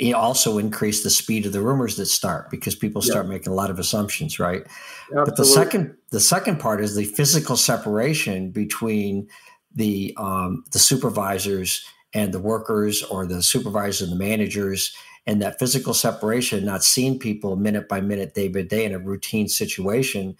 can 0.00 0.14
also 0.14 0.58
increase 0.58 1.02
the 1.02 1.10
speed 1.10 1.46
of 1.46 1.52
the 1.52 1.60
rumors 1.60 1.96
that 1.96 2.06
start 2.06 2.50
because 2.50 2.74
people 2.74 3.02
start 3.02 3.26
yeah. 3.26 3.32
making 3.32 3.52
a 3.52 3.56
lot 3.56 3.70
of 3.70 3.78
assumptions, 3.78 4.38
right? 4.38 4.62
Absolutely. 5.06 5.24
But 5.24 5.36
the 5.36 5.44
second 5.44 5.96
the 6.10 6.20
second 6.20 6.60
part 6.60 6.80
is 6.80 6.96
the 6.96 7.04
physical 7.04 7.56
separation 7.56 8.50
between 8.50 9.28
the 9.74 10.14
um, 10.16 10.64
the 10.72 10.78
supervisors 10.78 11.84
and 12.12 12.32
the 12.32 12.40
workers, 12.40 13.02
or 13.02 13.26
the 13.26 13.42
supervisors 13.42 14.02
and 14.02 14.12
the 14.12 14.24
managers, 14.24 14.94
and 15.26 15.42
that 15.42 15.58
physical 15.58 15.94
separation, 15.94 16.64
not 16.64 16.84
seeing 16.84 17.18
people 17.18 17.56
minute 17.56 17.88
by 17.88 18.00
minute, 18.00 18.34
day 18.34 18.48
by 18.48 18.62
day 18.62 18.84
in 18.84 18.94
a 18.94 18.98
routine 18.98 19.48
situation, 19.48 20.36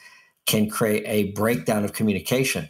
can 0.46 0.70
create 0.70 1.02
a 1.06 1.32
breakdown 1.32 1.84
of 1.84 1.92
communication. 1.92 2.68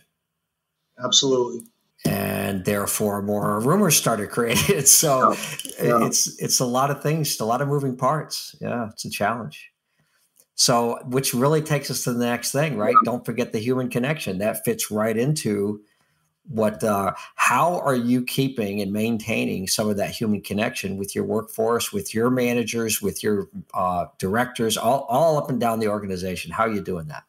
Absolutely 1.02 1.66
and 2.04 2.64
therefore 2.64 3.23
more 3.23 3.61
rumors 3.61 3.96
started 3.96 4.30
created. 4.30 4.87
So 4.94 5.32
yeah. 5.78 5.99
Yeah. 5.99 6.06
it's 6.06 6.40
it's 6.40 6.61
a 6.61 6.66
lot 6.66 6.90
of 6.90 7.02
things, 7.02 7.40
a 7.40 7.44
lot 7.44 7.62
of 7.62 7.68
moving 7.68 7.96
parts. 7.96 8.54
Yeah, 8.61 8.88
it's 8.90 9.04
a 9.04 9.11
challenge. 9.11 9.70
So, 10.56 11.00
which 11.06 11.34
really 11.34 11.62
takes 11.62 11.90
us 11.90 12.04
to 12.04 12.12
the 12.12 12.25
next 12.25 12.52
thing, 12.52 12.76
right? 12.76 12.94
Yeah. 13.02 13.11
Don't 13.11 13.26
forget 13.26 13.52
the 13.52 13.58
human 13.58 13.90
connection. 13.90 14.38
That 14.38 14.64
fits 14.64 14.90
right 14.90 15.16
into 15.16 15.80
what. 16.49 16.84
Uh, 16.84 17.12
how 17.34 17.80
are 17.80 17.96
you 17.96 18.25
keeping 18.25 18.80
and 18.80 18.92
maintaining 18.92 19.66
some 19.66 19.88
of 19.88 19.96
that 19.96 20.11
human 20.11 20.42
connection 20.42 20.96
with 20.96 21.14
your 21.14 21.25
workforce, 21.25 21.92
with 21.92 22.14
your 22.14 22.30
managers, 22.30 23.02
with 23.02 23.23
your 23.23 23.49
uh, 23.75 24.06
directors, 24.18 24.76
all 24.76 25.00
all 25.08 25.38
up 25.38 25.50
and 25.50 25.58
down 25.58 25.80
the 25.80 25.88
organization? 25.88 26.52
How 26.52 26.64
are 26.64 26.73
you 26.73 26.82
doing 26.82 27.08
that? 27.08 27.25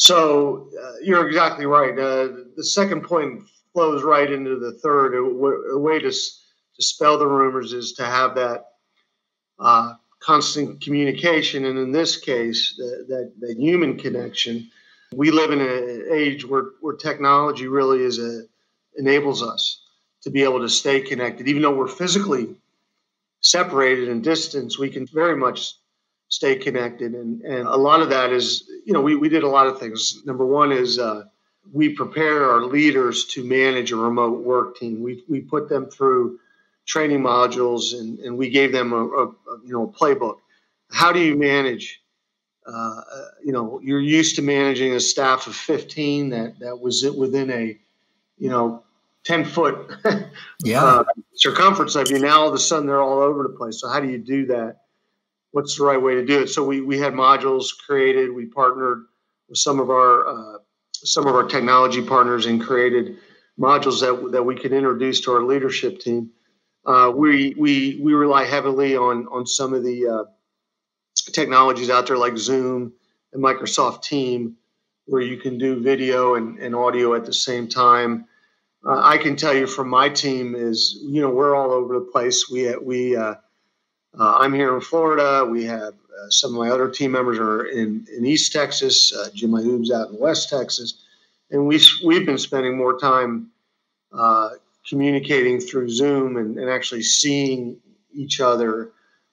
So 0.00 0.70
uh, 0.82 0.92
you're 1.02 1.28
exactly 1.28 1.66
right. 1.66 1.92
Uh, 1.92 2.28
the 2.56 2.64
second 2.64 3.02
point 3.02 3.42
flows 3.74 4.02
right 4.02 4.32
into 4.32 4.58
the 4.58 4.72
third. 4.78 5.14
A, 5.14 5.78
way 5.78 5.98
to 5.98 6.10
dispel 6.74 7.18
the 7.18 7.26
rumors 7.26 7.74
is 7.74 7.92
to 7.92 8.06
have 8.06 8.34
that 8.36 8.64
uh, 9.58 9.92
constant 10.20 10.80
communication, 10.80 11.66
and 11.66 11.78
in 11.78 11.92
this 11.92 12.16
case, 12.16 12.74
the, 12.78 13.04
that 13.08 13.32
that 13.40 13.58
human 13.58 13.98
connection. 13.98 14.70
We 15.12 15.30
live 15.30 15.50
in 15.50 15.60
an 15.60 16.06
age 16.10 16.46
where 16.46 16.70
where 16.80 16.96
technology 16.96 17.66
really 17.66 18.00
is 18.00 18.18
a 18.18 18.44
enables 18.96 19.42
us 19.42 19.82
to 20.22 20.30
be 20.30 20.44
able 20.44 20.60
to 20.60 20.68
stay 20.70 21.02
connected, 21.02 21.46
even 21.46 21.60
though 21.60 21.76
we're 21.76 21.88
physically 21.88 22.56
separated 23.42 24.08
and 24.08 24.24
distance. 24.24 24.78
We 24.78 24.88
can 24.88 25.06
very 25.06 25.36
much 25.36 25.74
stay 26.30 26.56
connected. 26.56 27.12
And, 27.14 27.42
and 27.42 27.66
a 27.66 27.76
lot 27.76 28.00
of 28.00 28.08
that 28.10 28.32
is, 28.32 28.70
you 28.90 28.94
know, 28.94 29.02
we, 29.02 29.14
we 29.14 29.28
did 29.28 29.44
a 29.44 29.48
lot 29.48 29.68
of 29.68 29.78
things. 29.78 30.20
Number 30.26 30.44
one 30.44 30.72
is 30.72 30.98
uh, 30.98 31.22
we 31.72 31.90
prepare 31.90 32.50
our 32.50 32.62
leaders 32.62 33.24
to 33.26 33.44
manage 33.44 33.92
a 33.92 33.96
remote 33.96 34.42
work 34.42 34.78
team. 34.78 35.00
We, 35.00 35.22
we 35.28 35.42
put 35.42 35.68
them 35.68 35.88
through 35.88 36.40
training 36.86 37.20
modules 37.20 37.96
and, 37.96 38.18
and 38.18 38.36
we 38.36 38.50
gave 38.50 38.72
them 38.72 38.92
a, 38.92 38.96
a, 38.96 39.26
a 39.28 39.32
you 39.64 39.72
know, 39.72 39.84
a 39.84 39.86
playbook. 39.86 40.38
How 40.90 41.12
do 41.12 41.20
you 41.20 41.36
manage? 41.36 42.02
Uh, 42.66 43.00
you 43.44 43.52
know, 43.52 43.80
you're 43.80 44.00
used 44.00 44.34
to 44.36 44.42
managing 44.42 44.92
a 44.94 44.98
staff 44.98 45.46
of 45.46 45.54
15 45.54 46.30
that, 46.30 46.58
that 46.58 46.80
was 46.80 47.04
it 47.04 47.14
within 47.14 47.48
a, 47.52 47.78
you 48.38 48.48
know, 48.48 48.82
10 49.22 49.44
foot 49.44 49.88
yeah. 50.64 50.82
uh, 50.82 51.04
circumference 51.34 51.94
of 51.94 52.10
you. 52.10 52.18
Now 52.18 52.40
all 52.40 52.48
of 52.48 52.54
a 52.54 52.58
sudden 52.58 52.88
they're 52.88 53.00
all 53.00 53.20
over 53.20 53.44
the 53.44 53.50
place. 53.50 53.80
So 53.80 53.88
how 53.88 54.00
do 54.00 54.08
you 54.08 54.18
do 54.18 54.46
that? 54.46 54.79
What's 55.52 55.76
the 55.76 55.84
right 55.84 56.00
way 56.00 56.14
to 56.14 56.24
do 56.24 56.42
it. 56.42 56.48
So 56.48 56.64
we 56.64 56.80
we 56.80 56.98
had 56.98 57.12
modules 57.12 57.66
created. 57.86 58.32
We 58.32 58.46
partnered 58.46 59.04
with 59.48 59.58
some 59.58 59.80
of 59.80 59.90
our 59.90 60.28
uh, 60.28 60.58
some 60.92 61.26
of 61.26 61.34
our 61.34 61.44
technology 61.44 62.02
partners 62.02 62.46
and 62.46 62.60
created 62.60 63.16
modules 63.58 64.00
that 64.00 64.32
that 64.32 64.42
we 64.42 64.54
could 64.54 64.72
introduce 64.72 65.20
to 65.22 65.32
our 65.32 65.42
leadership 65.42 66.00
team. 66.00 66.30
Uh, 66.86 67.12
we 67.14 67.54
we 67.58 68.00
we 68.02 68.14
rely 68.14 68.44
heavily 68.44 68.96
on 68.96 69.26
on 69.28 69.46
some 69.46 69.74
of 69.74 69.82
the 69.82 70.06
uh, 70.06 70.24
technologies 71.32 71.90
out 71.90 72.06
there 72.06 72.16
like 72.16 72.36
Zoom 72.38 72.92
and 73.32 73.42
Microsoft 73.42 74.02
Team, 74.02 74.56
where 75.06 75.20
you 75.20 75.36
can 75.36 75.58
do 75.58 75.80
video 75.80 76.34
and, 76.34 76.58
and 76.58 76.74
audio 76.74 77.14
at 77.14 77.24
the 77.24 77.32
same 77.32 77.68
time. 77.68 78.26
Uh, 78.86 78.98
I 78.98 79.18
can 79.18 79.36
tell 79.36 79.54
you 79.54 79.66
from 79.66 79.90
my 79.90 80.08
team 80.08 80.54
is 80.54 80.98
you 81.02 81.20
know 81.20 81.30
we're 81.30 81.54
all 81.54 81.72
over 81.72 81.94
the 81.94 82.06
place. 82.06 82.48
We 82.50 82.74
we 82.76 83.16
uh, 84.18 84.38
I'm 84.38 84.52
here 84.52 84.74
in 84.74 84.80
Florida. 84.80 85.46
We 85.48 85.64
have 85.64 85.94
uh, 85.94 86.30
some 86.30 86.54
of 86.54 86.58
my 86.58 86.70
other 86.70 86.88
team 86.88 87.12
members 87.12 87.38
are 87.38 87.64
in, 87.66 88.06
in 88.16 88.24
East 88.26 88.52
Texas. 88.52 89.12
Uh, 89.12 89.28
Jim 89.34 89.50
Mahoob's 89.50 89.90
out 89.90 90.10
in 90.10 90.18
West 90.18 90.48
Texas. 90.48 91.02
And 91.50 91.66
we, 91.66 91.80
we've 92.04 92.26
been 92.26 92.38
spending 92.38 92.76
more 92.76 92.98
time 92.98 93.50
uh, 94.12 94.50
communicating 94.88 95.60
through 95.60 95.88
Zoom 95.88 96.36
and, 96.36 96.58
and, 96.58 96.68
actually 96.68 97.02
seeing 97.02 97.76
each 98.12 98.40
other 98.40 98.90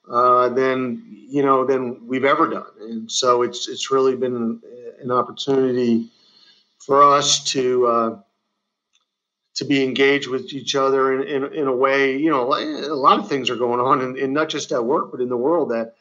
uh, 0.09 0.49
than, 0.49 1.03
you 1.09 1.41
know, 1.41 1.65
than 1.65 2.05
we've 2.05 2.25
ever 2.25 2.47
done. 2.47 2.71
And 2.81 3.11
so 3.11 3.41
it's, 3.41 3.67
it's 3.67 3.89
really 3.89 4.15
been 4.15 4.35
an, 4.35 4.61
an 5.01 5.11
opportunity 5.11 6.09
for 6.77 7.01
us 7.01 7.43
to 7.45 7.87
uh, 7.87 8.19
to 9.57 9.65
be 9.65 9.83
engaged 9.83 10.27
with 10.27 10.53
each 10.53 10.75
other 10.75 11.19
in, 11.19 11.27
in, 11.27 11.53
in, 11.53 11.67
a 11.67 11.75
way, 11.75 12.15
you 12.15 12.29
know, 12.29 12.53
a 12.53 12.93
lot 12.93 13.17
of 13.17 13.27
things 13.27 13.49
are 13.49 13.55
going 13.55 13.79
on, 13.79 14.01
and, 14.01 14.15
and 14.15 14.31
not 14.31 14.49
just 14.49 14.71
at 14.71 14.85
work, 14.85 15.11
but 15.11 15.19
in 15.19 15.29
the 15.29 15.37
world 15.37 15.69
that 15.69 15.95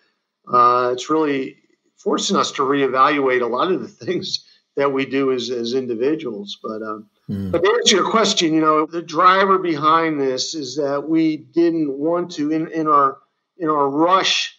uh, 0.53 0.91
it's 0.93 1.09
really 1.09 1.57
forcing 1.97 2.37
us 2.37 2.53
to 2.53 2.63
reevaluate 2.63 3.41
a 3.41 3.47
lot 3.47 3.73
of 3.73 3.81
the 3.81 3.89
things 4.05 4.45
that 4.77 4.93
we 4.93 5.07
do 5.07 5.33
as, 5.33 5.49
as 5.49 5.73
individuals. 5.73 6.59
But 6.63 6.83
um, 6.83 7.09
mm. 7.31 7.51
but 7.51 7.65
to 7.65 7.73
answer 7.79 7.97
your 7.97 8.11
question, 8.11 8.53
you 8.53 8.61
know, 8.61 8.85
the 8.85 9.01
driver 9.01 9.59
behind 9.59 10.21
this 10.21 10.55
is 10.55 10.77
that 10.77 11.09
we 11.09 11.39
didn't 11.39 11.99
want 11.99 12.31
to 12.33 12.53
in, 12.53 12.69
in 12.69 12.87
our 12.87 13.19
in 13.57 13.71
our 13.71 13.89
rush 13.89 14.55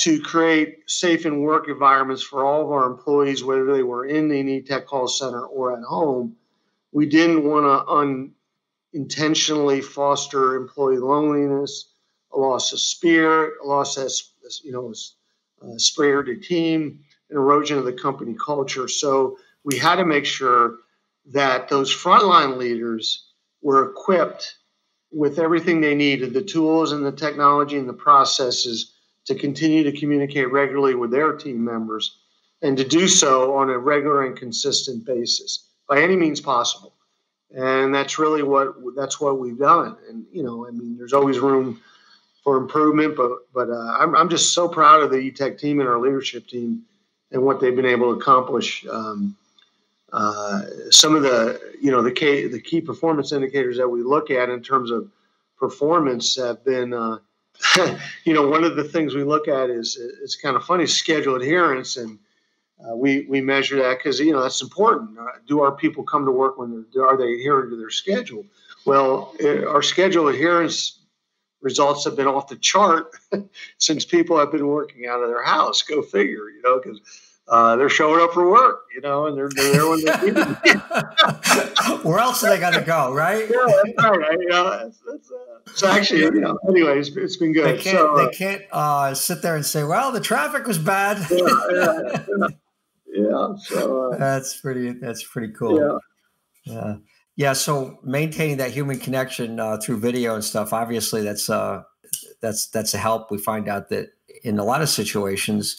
to 0.00 0.20
create 0.20 0.76
safe 0.86 1.24
and 1.24 1.40
work 1.40 1.68
environments 1.68 2.22
for 2.22 2.44
all 2.44 2.60
of 2.60 2.70
our 2.70 2.84
employees, 2.84 3.42
whether 3.42 3.72
they 3.72 3.82
were 3.82 4.04
in 4.04 4.28
the 4.28 4.42
NETEC 4.42 4.84
call 4.84 5.08
center 5.08 5.46
or 5.46 5.74
at 5.74 5.82
home 5.84 6.36
we 6.96 7.04
didn't 7.04 7.44
want 7.44 7.66
to 7.66 8.32
unintentionally 8.94 9.82
foster 9.82 10.54
employee 10.54 10.96
loneliness, 10.96 11.90
a 12.32 12.38
loss 12.38 12.72
of 12.72 12.80
spirit, 12.80 13.52
a 13.62 13.66
loss 13.66 13.98
of, 13.98 14.10
you 14.64 14.72
know, 14.72 14.94
a 15.74 15.78
spirited 15.78 16.42
team, 16.42 17.00
an 17.28 17.36
erosion 17.36 17.76
of 17.76 17.84
the 17.84 17.92
company 17.92 18.34
culture. 18.42 18.88
So 18.88 19.36
we 19.62 19.76
had 19.76 19.96
to 19.96 20.06
make 20.06 20.24
sure 20.24 20.78
that 21.34 21.68
those 21.68 21.94
frontline 21.94 22.56
leaders 22.56 23.26
were 23.60 23.90
equipped 23.90 24.54
with 25.12 25.38
everything 25.38 25.82
they 25.82 25.94
needed 25.94 26.32
the 26.32 26.40
tools 26.40 26.92
and 26.92 27.04
the 27.04 27.12
technology 27.12 27.76
and 27.76 27.86
the 27.86 27.92
processes 27.92 28.94
to 29.26 29.34
continue 29.34 29.82
to 29.82 29.92
communicate 29.92 30.50
regularly 30.50 30.94
with 30.94 31.10
their 31.10 31.34
team 31.34 31.62
members 31.62 32.16
and 32.62 32.78
to 32.78 32.84
do 32.84 33.06
so 33.06 33.54
on 33.54 33.68
a 33.68 33.78
regular 33.78 34.24
and 34.24 34.34
consistent 34.34 35.04
basis 35.04 35.65
by 35.88 36.02
any 36.02 36.16
means 36.16 36.40
possible. 36.40 36.92
And 37.54 37.94
that's 37.94 38.18
really 38.18 38.42
what 38.42 38.74
that's 38.96 39.20
what 39.20 39.38
we've 39.38 39.58
done. 39.58 39.96
And 40.08 40.24
you 40.32 40.42
know, 40.42 40.66
I 40.66 40.70
mean, 40.70 40.96
there's 40.98 41.12
always 41.12 41.38
room 41.38 41.80
for 42.42 42.56
improvement, 42.56 43.16
but 43.16 43.30
but 43.54 43.70
uh, 43.70 43.96
I'm 43.98 44.14
I'm 44.16 44.28
just 44.28 44.52
so 44.52 44.68
proud 44.68 45.02
of 45.02 45.10
the 45.10 45.16
eTech 45.16 45.58
team 45.58 45.80
and 45.80 45.88
our 45.88 45.98
leadership 45.98 46.48
team 46.48 46.82
and 47.30 47.42
what 47.42 47.60
they've 47.60 47.74
been 47.74 47.86
able 47.86 48.12
to 48.12 48.20
accomplish. 48.20 48.86
Um, 48.86 49.36
uh, 50.12 50.62
some 50.90 51.14
of 51.14 51.22
the 51.22 51.60
you 51.80 51.90
know 51.90 52.02
the 52.02 52.12
key 52.12 52.46
the 52.46 52.60
key 52.60 52.80
performance 52.80 53.32
indicators 53.32 53.76
that 53.76 53.88
we 53.88 54.02
look 54.02 54.30
at 54.30 54.48
in 54.48 54.62
terms 54.62 54.90
of 54.90 55.10
performance 55.58 56.36
have 56.36 56.64
been 56.64 56.92
uh, 56.92 57.18
you 58.24 58.32
know 58.32 58.48
one 58.48 58.64
of 58.64 58.76
the 58.76 58.84
things 58.84 59.14
we 59.14 59.24
look 59.24 59.48
at 59.48 59.70
is 59.70 59.98
it's 60.22 60.36
kind 60.36 60.56
of 60.56 60.64
funny 60.64 60.86
schedule 60.86 61.36
adherence 61.36 61.96
and 61.96 62.18
uh, 62.84 62.94
we 62.94 63.26
we 63.28 63.40
measure 63.40 63.76
that 63.76 63.98
because 63.98 64.20
you 64.20 64.32
know 64.32 64.42
that's 64.42 64.62
important. 64.62 65.18
Uh, 65.18 65.24
do 65.46 65.60
our 65.60 65.72
people 65.72 66.04
come 66.04 66.24
to 66.24 66.30
work 66.30 66.58
when 66.58 66.84
they're 66.92 67.06
are 67.06 67.16
they 67.16 67.32
adhering 67.34 67.70
to 67.70 67.76
their 67.76 67.90
schedule? 67.90 68.44
Well, 68.84 69.34
it, 69.40 69.64
uh, 69.64 69.70
our 69.70 69.82
schedule 69.82 70.28
adherence 70.28 71.00
results 71.62 72.04
have 72.04 72.16
been 72.16 72.26
off 72.26 72.48
the 72.48 72.56
chart 72.56 73.10
since 73.78 74.04
people 74.04 74.38
have 74.38 74.52
been 74.52 74.66
working 74.66 75.06
out 75.06 75.22
of 75.22 75.28
their 75.28 75.42
house. 75.42 75.82
Go 75.82 76.02
figure, 76.02 76.50
you 76.50 76.60
know, 76.62 76.78
because 76.78 77.00
uh, 77.48 77.76
they're 77.76 77.88
showing 77.88 78.20
up 78.20 78.32
for 78.32 78.50
work, 78.50 78.86
you 78.94 79.00
know, 79.00 79.26
and 79.26 79.36
they're, 79.36 79.48
they're 79.54 79.72
there 79.72 79.88
when 79.88 80.04
they 80.04 80.20
need 80.20 80.34
Where 82.04 82.18
else 82.18 82.42
are 82.42 82.50
they 82.50 82.58
going 82.60 82.74
to 82.74 82.80
go, 82.80 83.12
right? 83.14 83.48
yeah, 83.48 83.66
that's 83.66 84.18
right. 84.18 84.38
You 84.38 84.48
know, 84.48 84.70
that's, 84.70 84.98
that's, 85.06 85.30
uh, 85.30 85.72
so 85.74 85.88
actually, 85.88 86.20
you 86.20 86.40
know, 86.40 86.58
anyways, 86.68 87.16
it's 87.16 87.36
been 87.36 87.52
good. 87.52 87.78
They 87.78 87.82
can't, 87.82 87.98
so, 87.98 88.16
they 88.16 88.24
uh, 88.24 88.30
can't 88.30 88.62
uh, 88.72 89.14
sit 89.14 89.42
there 89.42 89.54
and 89.54 89.64
say, 89.64 89.84
well, 89.84 90.10
the 90.10 90.20
traffic 90.20 90.66
was 90.66 90.78
bad. 90.78 91.24
yeah, 91.30 91.46
yeah, 91.70 92.48
Yeah. 93.16 93.54
So 93.58 94.12
uh, 94.12 94.18
that's 94.18 94.60
pretty. 94.60 94.92
That's 94.92 95.24
pretty 95.24 95.52
cool. 95.52 96.00
Yeah. 96.64 96.74
Yeah. 96.74 96.96
Yeah. 97.36 97.52
So 97.52 97.98
maintaining 98.02 98.58
that 98.58 98.70
human 98.70 98.98
connection 98.98 99.60
uh, 99.60 99.78
through 99.78 100.00
video 100.00 100.34
and 100.34 100.44
stuff, 100.44 100.72
obviously, 100.72 101.22
that's 101.22 101.48
uh, 101.48 101.82
that's 102.40 102.68
that's 102.68 102.94
a 102.94 102.98
help. 102.98 103.30
We 103.30 103.38
find 103.38 103.68
out 103.68 103.88
that 103.90 104.10
in 104.44 104.58
a 104.58 104.64
lot 104.64 104.82
of 104.82 104.88
situations, 104.88 105.76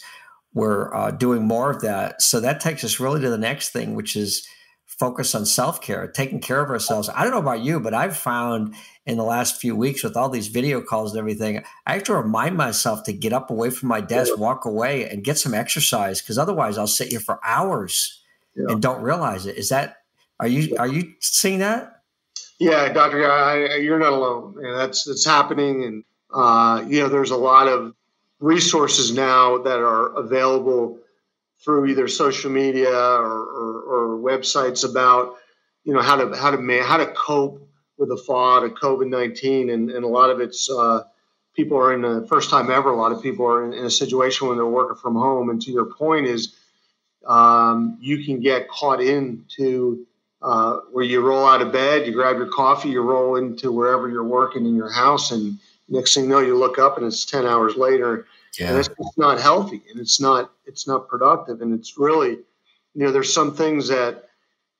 we're 0.54 0.94
uh, 0.94 1.10
doing 1.10 1.46
more 1.46 1.70
of 1.70 1.82
that. 1.82 2.22
So 2.22 2.40
that 2.40 2.60
takes 2.60 2.84
us 2.84 3.00
really 3.00 3.20
to 3.20 3.30
the 3.30 3.38
next 3.38 3.70
thing, 3.70 3.94
which 3.94 4.16
is 4.16 4.46
focus 4.86 5.34
on 5.34 5.46
self 5.46 5.80
care, 5.80 6.08
taking 6.08 6.40
care 6.40 6.60
of 6.60 6.70
ourselves. 6.70 7.08
I 7.14 7.22
don't 7.22 7.32
know 7.32 7.38
about 7.38 7.60
you, 7.60 7.80
but 7.80 7.94
I've 7.94 8.16
found 8.16 8.74
in 9.08 9.16
the 9.16 9.24
last 9.24 9.58
few 9.58 9.74
weeks 9.74 10.04
with 10.04 10.18
all 10.18 10.28
these 10.28 10.48
video 10.48 10.82
calls 10.82 11.12
and 11.12 11.18
everything, 11.18 11.64
I 11.86 11.94
have 11.94 12.04
to 12.04 12.14
remind 12.14 12.58
myself 12.58 13.04
to 13.04 13.12
get 13.14 13.32
up 13.32 13.50
away 13.50 13.70
from 13.70 13.88
my 13.88 14.02
desk, 14.02 14.32
yeah. 14.36 14.40
walk 14.40 14.66
away, 14.66 15.08
and 15.08 15.24
get 15.24 15.38
some 15.38 15.54
exercise 15.54 16.20
because 16.20 16.36
otherwise 16.36 16.76
I'll 16.76 16.86
sit 16.86 17.08
here 17.08 17.18
for 17.18 17.40
hours 17.42 18.22
yeah. 18.54 18.66
and 18.68 18.82
don't 18.82 19.00
realize 19.00 19.46
it. 19.46 19.56
Is 19.56 19.70
that 19.70 20.02
are 20.38 20.46
you 20.46 20.76
are 20.76 20.86
you 20.86 21.14
seeing 21.20 21.60
that? 21.60 22.02
Yeah, 22.60 22.92
Doctor, 22.92 23.78
you're 23.78 23.98
not 23.98 24.12
alone. 24.12 24.56
And 24.62 24.78
that's 24.78 25.04
that's 25.04 25.24
happening, 25.24 25.84
and 25.84 26.04
uh, 26.32 26.84
you 26.86 27.00
know, 27.00 27.08
there's 27.08 27.30
a 27.30 27.36
lot 27.36 27.66
of 27.66 27.94
resources 28.40 29.12
now 29.12 29.58
that 29.58 29.78
are 29.78 30.14
available 30.16 30.98
through 31.64 31.86
either 31.86 32.06
social 32.08 32.50
media 32.50 32.92
or, 32.92 33.24
or, 33.24 33.82
or 33.82 34.18
websites 34.18 34.88
about 34.88 35.36
you 35.84 35.94
know 35.94 36.02
how 36.02 36.16
to 36.16 36.36
how 36.36 36.50
to 36.50 36.58
man, 36.58 36.84
how 36.84 36.98
to 36.98 37.06
cope 37.06 37.67
with 37.98 38.08
the 38.08 38.16
fall 38.16 38.64
of 38.64 38.72
COVID 38.72 39.08
nineteen, 39.08 39.70
and, 39.70 39.90
and 39.90 40.04
a 40.04 40.08
lot 40.08 40.30
of 40.30 40.40
it's 40.40 40.70
uh, 40.70 41.02
people 41.54 41.76
are 41.76 41.92
in 41.92 42.02
the 42.02 42.26
first 42.28 42.50
time 42.50 42.70
ever. 42.70 42.90
A 42.90 42.96
lot 42.96 43.12
of 43.12 43.22
people 43.22 43.46
are 43.46 43.64
in, 43.64 43.72
in, 43.72 43.84
a 43.84 43.90
situation 43.90 44.48
when 44.48 44.56
they're 44.56 44.66
working 44.66 44.96
from 44.96 45.14
home, 45.14 45.50
and 45.50 45.60
to 45.62 45.70
your 45.70 45.86
point 45.86 46.26
is 46.26 46.56
um, 47.26 47.98
you 48.00 48.24
can 48.24 48.40
get 48.40 48.68
caught 48.68 49.02
into 49.02 50.06
uh, 50.40 50.78
where 50.92 51.04
you 51.04 51.20
roll 51.20 51.46
out 51.46 51.60
of 51.60 51.72
bed, 51.72 52.06
you 52.06 52.12
grab 52.12 52.36
your 52.36 52.48
coffee, 52.48 52.90
you 52.90 53.02
roll 53.02 53.36
into 53.36 53.72
wherever 53.72 54.08
you're 54.08 54.24
working 54.24 54.64
in 54.64 54.76
your 54.76 54.90
house, 54.90 55.32
and 55.32 55.58
next 55.88 56.14
thing 56.14 56.24
you 56.24 56.30
know, 56.30 56.38
you 56.38 56.56
look 56.56 56.78
up 56.78 56.96
and 56.96 57.06
it's 57.06 57.24
ten 57.24 57.44
hours 57.44 57.76
later 57.76 58.26
yeah. 58.58 58.70
and 58.70 58.78
it's 58.78 59.18
not 59.18 59.40
healthy 59.40 59.82
and 59.90 60.00
it's 60.00 60.20
not 60.20 60.50
it's 60.66 60.86
not 60.86 61.08
productive 61.08 61.60
and 61.60 61.72
it's 61.72 61.98
really 61.98 62.30
you 62.30 63.04
know 63.04 63.12
there's 63.12 63.32
some 63.32 63.54
things 63.54 63.88
that 63.88 64.27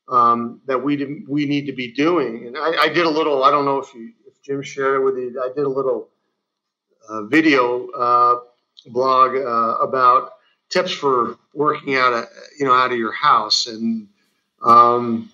um, 0.09 0.61
that 0.67 0.83
we 0.83 1.25
we 1.29 1.47
need 1.47 1.67
to 1.67 1.73
be 1.73 1.93
doing 1.93 2.47
and 2.47 2.57
I, 2.57 2.85
I, 2.85 2.89
did 2.89 3.05
a 3.05 3.11
little 3.11 3.45
I 3.45 3.51
don't 3.51 3.65
know 3.65 3.79
if 3.79 3.95
you 3.95 4.13
if 4.27 4.41
Jim 4.43 4.63
shared 4.63 5.01
it 5.01 5.05
with 5.05 5.17
you 5.17 5.41
I 5.43 5.49
did 5.55 5.65
a 5.65 5.69
little 5.69 6.09
uh, 7.09 7.25
video 7.25 7.89
uh, 7.91 8.41
blog 8.87 9.37
uh, 9.37 9.79
about 9.83 10.33
tips 10.71 10.93
for 10.93 11.37
working 11.55 11.97
out 11.97 12.13
of, 12.13 12.25
you 12.59 12.67
know 12.67 12.73
out 12.73 12.91
of 12.91 12.99
your 12.99 13.13
house 13.13 13.67
and 13.67 14.09
um, 14.65 15.31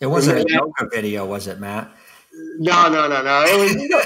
it 0.00 0.06
wasn't 0.06 0.38
a 0.38 0.52
yoga 0.52 0.88
video 0.92 1.24
was 1.24 1.46
it 1.46 1.58
Matt 1.58 1.90
no, 2.58 2.88
no, 2.88 3.08
no, 3.08 3.22
no. 3.22 3.44
It 3.46 3.58
was, 3.58 3.74
you 3.74 3.88
know, 3.88 4.00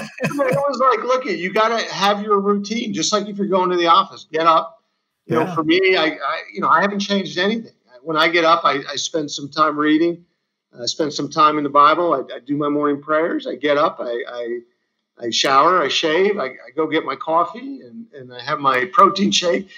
it 0.47 0.55
was 0.55 0.79
like, 0.79 1.05
look, 1.05 1.25
you 1.25 1.53
got 1.53 1.77
to 1.77 1.93
have 1.93 2.21
your 2.21 2.39
routine, 2.39 2.93
just 2.93 3.13
like 3.13 3.27
if 3.27 3.37
you're 3.37 3.47
going 3.47 3.69
to 3.69 3.77
the 3.77 3.87
office. 3.87 4.27
Get 4.31 4.47
up. 4.47 4.81
You 5.25 5.37
yeah. 5.37 5.45
know, 5.45 5.55
for 5.55 5.63
me, 5.63 5.95
I, 5.95 6.05
I, 6.05 6.41
you 6.53 6.61
know, 6.61 6.67
I 6.67 6.81
haven't 6.81 6.99
changed 6.99 7.37
anything. 7.37 7.71
When 8.03 8.17
I 8.17 8.27
get 8.27 8.43
up, 8.43 8.61
I, 8.65 8.83
I 8.89 8.95
spend 8.95 9.31
some 9.31 9.49
time 9.49 9.77
reading. 9.77 10.25
I 10.79 10.85
spend 10.85 11.13
some 11.13 11.29
time 11.29 11.57
in 11.57 11.63
the 11.63 11.69
Bible. 11.69 12.13
I, 12.13 12.35
I 12.35 12.39
do 12.39 12.57
my 12.57 12.69
morning 12.69 13.01
prayers. 13.01 13.47
I 13.47 13.55
get 13.55 13.77
up. 13.77 13.97
I, 13.99 14.23
I, 14.27 14.59
I 15.19 15.29
shower. 15.29 15.81
I 15.81 15.87
shave. 15.87 16.37
I, 16.37 16.45
I, 16.45 16.71
go 16.75 16.87
get 16.87 17.05
my 17.05 17.15
coffee, 17.15 17.81
and, 17.81 18.07
and 18.13 18.33
I 18.33 18.41
have 18.41 18.59
my 18.59 18.85
protein 18.91 19.31
shake, 19.31 19.69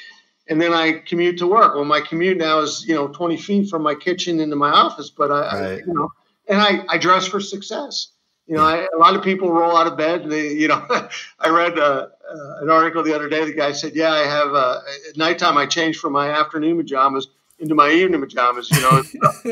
and 0.48 0.60
then 0.60 0.74
I 0.74 0.94
commute 0.94 1.38
to 1.40 1.48
work. 1.48 1.76
Well, 1.76 1.86
my 1.86 2.02
commute 2.02 2.38
now 2.38 2.60
is 2.60 2.86
you 2.88 2.96
know 2.96 3.10
20 3.10 3.38
feet 3.38 3.70
from 3.70 3.84
my 3.84 3.94
kitchen 3.94 4.40
into 4.40 4.56
my 4.56 4.70
office, 4.70 5.10
but 5.10 5.32
I, 5.32 5.40
right. 5.40 5.54
I 5.54 5.76
you 5.78 5.94
know, 5.94 6.12
and 6.48 6.62
I, 6.62 6.86
I 6.90 6.98
dress 6.98 7.28
for 7.28 7.40
success. 7.40 8.08
You 8.48 8.56
know, 8.56 8.64
I, 8.64 8.88
a 8.96 8.98
lot 8.98 9.16
of 9.16 9.24
people 9.24 9.52
roll 9.52 9.76
out 9.76 9.88
of 9.88 9.98
bed. 9.98 10.22
And 10.22 10.32
they, 10.32 10.54
you 10.54 10.68
know, 10.68 10.86
I 11.40 11.50
read 11.50 11.78
uh, 11.78 12.08
uh, 12.30 12.62
an 12.62 12.70
article 12.70 13.04
the 13.04 13.14
other 13.14 13.28
day. 13.28 13.44
The 13.44 13.54
guy 13.54 13.74
said, 13.74 13.96
"Yeah, 13.96 14.12
I 14.12 14.26
have 14.26 14.54
uh, 14.54 14.80
at 15.10 15.18
nighttime. 15.18 15.58
I 15.58 15.66
change 15.66 15.98
from 15.98 16.14
my 16.14 16.30
afternoon 16.30 16.78
pajamas 16.78 17.28
into 17.60 17.76
my 17.76 17.90
evening 17.90 18.22
pajamas." 18.22 18.70
You 18.72 18.82
know, 18.82 19.04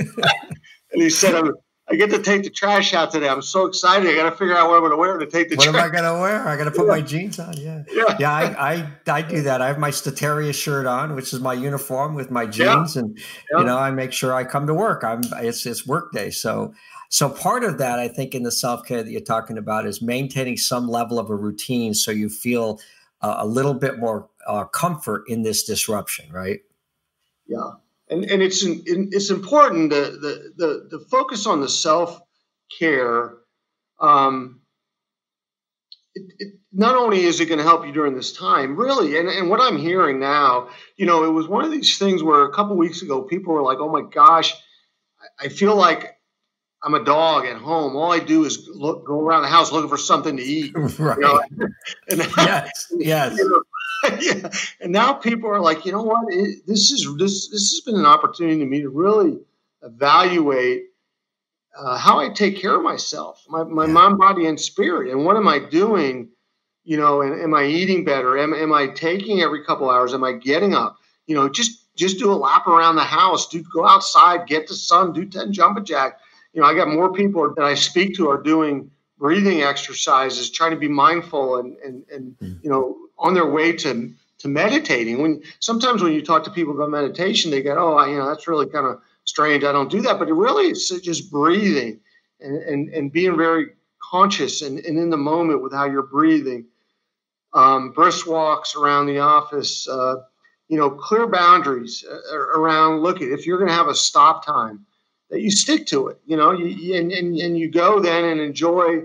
and 0.91 1.01
he 1.01 1.09
said, 1.09 1.35
I'm, 1.35 1.53
"I 1.89 1.95
get 1.95 2.09
to 2.11 2.21
take 2.21 2.43
the 2.43 2.49
trash 2.49 2.93
out 2.93 3.11
today. 3.11 3.29
I'm 3.29 3.41
so 3.41 3.65
excited. 3.65 4.09
I 4.09 4.15
got 4.15 4.29
to 4.29 4.35
figure 4.35 4.55
out 4.55 4.69
what 4.69 4.75
I'm 4.75 4.81
going 4.81 4.91
to 4.91 4.97
wear 4.97 5.17
to 5.17 5.25
take 5.25 5.49
the. 5.49 5.55
What 5.55 5.69
trash. 5.69 5.75
am 5.75 5.89
I 5.89 5.89
going 5.89 6.03
to 6.03 6.21
wear? 6.21 6.47
I 6.47 6.57
got 6.57 6.65
to 6.65 6.71
put 6.71 6.85
yeah. 6.85 6.91
my 6.91 7.01
jeans 7.01 7.39
on. 7.39 7.53
Yeah, 7.57 7.83
yeah. 7.91 8.17
yeah 8.19 8.31
I, 8.31 8.73
I, 8.73 8.87
I 9.07 9.21
do 9.21 9.41
that. 9.41 9.61
I 9.61 9.67
have 9.67 9.79
my 9.79 9.91
Statarius 9.91 10.55
shirt 10.55 10.85
on, 10.85 11.15
which 11.15 11.33
is 11.33 11.39
my 11.39 11.53
uniform 11.53 12.15
with 12.15 12.31
my 12.31 12.45
jeans, 12.45 12.95
yeah. 12.95 13.01
and 13.01 13.19
you 13.51 13.63
know, 13.63 13.77
I 13.77 13.91
make 13.91 14.11
sure 14.11 14.33
I 14.33 14.43
come 14.43 14.67
to 14.67 14.73
work. 14.73 15.03
I'm 15.03 15.21
it's 15.37 15.65
it's 15.65 15.85
work 15.85 16.11
day, 16.11 16.29
so 16.29 16.73
so 17.13 17.29
part 17.29 17.63
of 17.63 17.77
that, 17.77 17.99
I 17.99 18.07
think, 18.07 18.33
in 18.33 18.41
the 18.41 18.51
self 18.51 18.87
care 18.87 19.03
that 19.03 19.11
you're 19.11 19.21
talking 19.21 19.59
about 19.59 19.85
is 19.85 20.01
maintaining 20.01 20.57
some 20.57 20.87
level 20.89 21.19
of 21.19 21.29
a 21.29 21.35
routine 21.35 21.93
so 21.93 22.09
you 22.09 22.27
feel 22.27 22.79
uh, 23.21 23.35
a 23.37 23.45
little 23.45 23.75
bit 23.75 23.99
more 23.99 24.27
uh, 24.47 24.63
comfort 24.63 25.25
in 25.27 25.43
this 25.43 25.63
disruption, 25.63 26.25
right? 26.31 26.61
Yeah, 27.45 27.73
and 28.09 28.25
and 28.25 28.41
it's 28.41 28.63
it's 28.63 29.29
important 29.29 29.89
the 29.89 30.17
the 30.21 30.53
the, 30.57 30.97
the 30.97 31.05
focus 31.09 31.45
on 31.45 31.61
the 31.61 31.69
self 31.69 32.19
care. 32.79 33.33
Um, 33.99 34.61
it, 36.15 36.33
it, 36.39 36.53
not 36.71 36.95
only 36.95 37.23
is 37.23 37.39
it 37.39 37.45
going 37.45 37.57
to 37.59 37.63
help 37.63 37.85
you 37.85 37.91
during 37.91 38.15
this 38.15 38.33
time, 38.33 38.75
really, 38.75 39.17
and, 39.17 39.29
and 39.29 39.49
what 39.49 39.61
I'm 39.61 39.77
hearing 39.77 40.19
now, 40.19 40.69
you 40.95 41.05
know, 41.05 41.23
it 41.23 41.29
was 41.29 41.47
one 41.47 41.63
of 41.63 41.71
these 41.71 41.97
things 41.97 42.21
where 42.21 42.43
a 42.43 42.51
couple 42.51 42.75
weeks 42.75 43.01
ago 43.01 43.21
people 43.21 43.53
were 43.53 43.61
like, 43.61 43.79
"Oh 43.79 43.89
my 43.89 44.01
gosh, 44.01 44.53
I 45.39 45.49
feel 45.49 45.75
like 45.75 46.17
I'm 46.83 46.93
a 46.95 47.03
dog 47.03 47.45
at 47.45 47.57
home. 47.57 47.95
All 47.95 48.11
I 48.11 48.19
do 48.19 48.43
is 48.43 48.67
look, 48.73 49.05
go 49.05 49.19
around 49.19 49.43
the 49.43 49.47
house 49.47 49.71
looking 49.71 49.89
for 49.89 49.97
something 49.97 50.37
to 50.37 50.43
eat. 50.43 50.73
Right. 50.99 51.17
You 51.17 51.23
know? 51.23 51.41
and 52.09 52.19
yes. 52.37 52.93
Yes. 52.97 53.37
You 53.37 53.49
know, 53.49 53.63
yeah. 54.19 54.49
And 54.81 54.91
now 54.91 55.13
people 55.13 55.49
are 55.49 55.59
like, 55.59 55.85
you 55.85 55.91
know 55.91 56.03
what? 56.03 56.25
It, 56.29 56.65
this 56.67 56.91
is 56.91 57.07
this 57.17 57.49
this 57.49 57.71
has 57.71 57.81
been 57.85 57.95
an 57.95 58.05
opportunity 58.05 58.59
to 58.59 58.65
me 58.65 58.81
to 58.81 58.89
really 58.89 59.39
evaluate 59.81 60.85
uh, 61.77 61.97
how 61.97 62.19
I 62.19 62.29
take 62.29 62.57
care 62.57 62.75
of 62.75 62.83
myself, 62.83 63.43
my 63.49 63.63
my 63.63 63.85
yeah. 63.85 63.93
mind, 63.93 64.17
body, 64.17 64.45
and 64.45 64.59
spirit, 64.59 65.11
and 65.11 65.25
what 65.25 65.37
am 65.37 65.47
I 65.47 65.59
doing? 65.59 66.29
You 66.85 66.97
know, 66.97 67.21
and 67.21 67.41
am 67.41 67.53
I 67.53 67.65
eating 67.65 68.03
better? 68.03 68.37
Am 68.37 68.53
am 68.53 68.73
I 68.73 68.87
taking 68.87 69.41
every 69.41 69.63
couple 69.63 69.89
hours? 69.89 70.13
Am 70.13 70.23
I 70.23 70.33
getting 70.33 70.73
up? 70.73 70.97
You 71.27 71.35
know, 71.35 71.49
just 71.49 71.95
just 71.95 72.19
do 72.19 72.31
a 72.31 72.35
lap 72.35 72.67
around 72.67 72.95
the 72.95 73.03
house. 73.03 73.47
Do 73.47 73.63
go 73.73 73.87
outside, 73.87 74.47
get 74.47 74.67
the 74.67 74.75
sun, 74.75 75.13
do 75.13 75.25
ten 75.25 75.53
jumping 75.53 75.85
jack 75.85 76.19
you 76.53 76.61
know, 76.61 76.67
I 76.67 76.75
got 76.75 76.87
more 76.87 77.11
people 77.11 77.51
that 77.55 77.65
I 77.65 77.73
speak 77.73 78.15
to 78.15 78.29
are 78.29 78.41
doing 78.41 78.89
breathing 79.17 79.61
exercises, 79.61 80.51
trying 80.51 80.71
to 80.71 80.77
be 80.77 80.87
mindful 80.87 81.57
and 81.57 81.75
and 81.77 82.03
and 82.11 82.37
mm. 82.39 82.63
you 82.63 82.69
know 82.69 82.95
on 83.23 83.33
their 83.33 83.49
way 83.49 83.71
to 83.71 84.13
to 84.39 84.47
meditating. 84.47 85.21
When 85.21 85.41
sometimes 85.59 86.03
when 86.03 86.13
you 86.13 86.21
talk 86.21 86.43
to 86.43 86.51
people 86.51 86.75
about 86.75 86.91
meditation, 86.91 87.49
they 87.49 87.63
go, 87.63 87.75
"Oh, 87.77 87.95
I, 87.95 88.09
you 88.09 88.17
know, 88.17 88.27
that's 88.27 88.47
really 88.47 88.67
kind 88.67 88.85
of 88.85 89.01
strange. 89.23 89.63
I 89.63 89.71
don't 89.71 89.89
do 89.89 90.01
that." 90.01 90.19
But 90.19 90.29
it 90.29 90.33
really 90.33 90.71
is 90.71 90.89
just 91.03 91.31
breathing 91.31 91.99
and 92.41 92.57
and, 92.57 92.89
and 92.89 93.11
being 93.11 93.37
very 93.37 93.69
conscious 94.03 94.61
and, 94.61 94.77
and 94.79 94.99
in 94.99 95.09
the 95.09 95.17
moment 95.17 95.63
with 95.63 95.73
how 95.73 95.85
you're 95.85 96.03
breathing. 96.03 96.65
Um, 97.53 97.91
brisk 97.91 98.27
walks 98.27 98.75
around 98.75 99.07
the 99.07 99.19
office. 99.19 99.87
Uh, 99.87 100.17
you 100.69 100.77
know, 100.77 100.89
clear 100.89 101.27
boundaries 101.27 102.03
uh, 102.09 102.37
around. 102.37 103.01
Look, 103.01 103.21
if 103.21 103.45
you're 103.45 103.57
going 103.57 103.69
to 103.69 103.75
have 103.75 103.89
a 103.89 103.95
stop 103.95 104.45
time 104.45 104.85
that 105.29 105.41
you 105.41 105.51
stick 105.51 105.85
to 105.87 106.07
it, 106.07 106.19
you 106.25 106.35
know, 106.35 106.51
you, 106.51 106.95
and, 106.95 107.11
and, 107.11 107.37
and 107.37 107.57
you 107.57 107.69
go 107.69 107.99
then 107.99 108.25
and 108.25 108.41
enjoy 108.41 109.03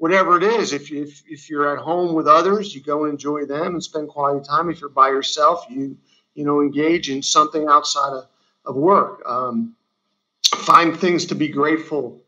whatever 0.00 0.38
it 0.38 0.42
is. 0.42 0.72
If, 0.72 0.90
if, 0.90 1.22
if 1.28 1.50
you're 1.50 1.76
at 1.76 1.82
home 1.82 2.14
with 2.14 2.26
others, 2.26 2.74
you 2.74 2.80
go 2.80 3.04
and 3.04 3.12
enjoy 3.12 3.44
them 3.44 3.74
and 3.74 3.84
spend 3.84 4.08
quality 4.08 4.42
time. 4.46 4.70
If 4.70 4.80
you're 4.80 4.88
by 4.88 5.08
yourself, 5.08 5.66
you, 5.68 5.98
you 6.34 6.42
know, 6.42 6.62
engage 6.62 7.10
in 7.10 7.22
something 7.22 7.68
outside 7.68 8.14
of, 8.14 8.24
of 8.64 8.76
work. 8.76 9.22
Um, 9.26 9.76
find 10.54 10.98
things 10.98 11.26
to 11.26 11.34
be 11.34 11.48
grateful 11.48 12.22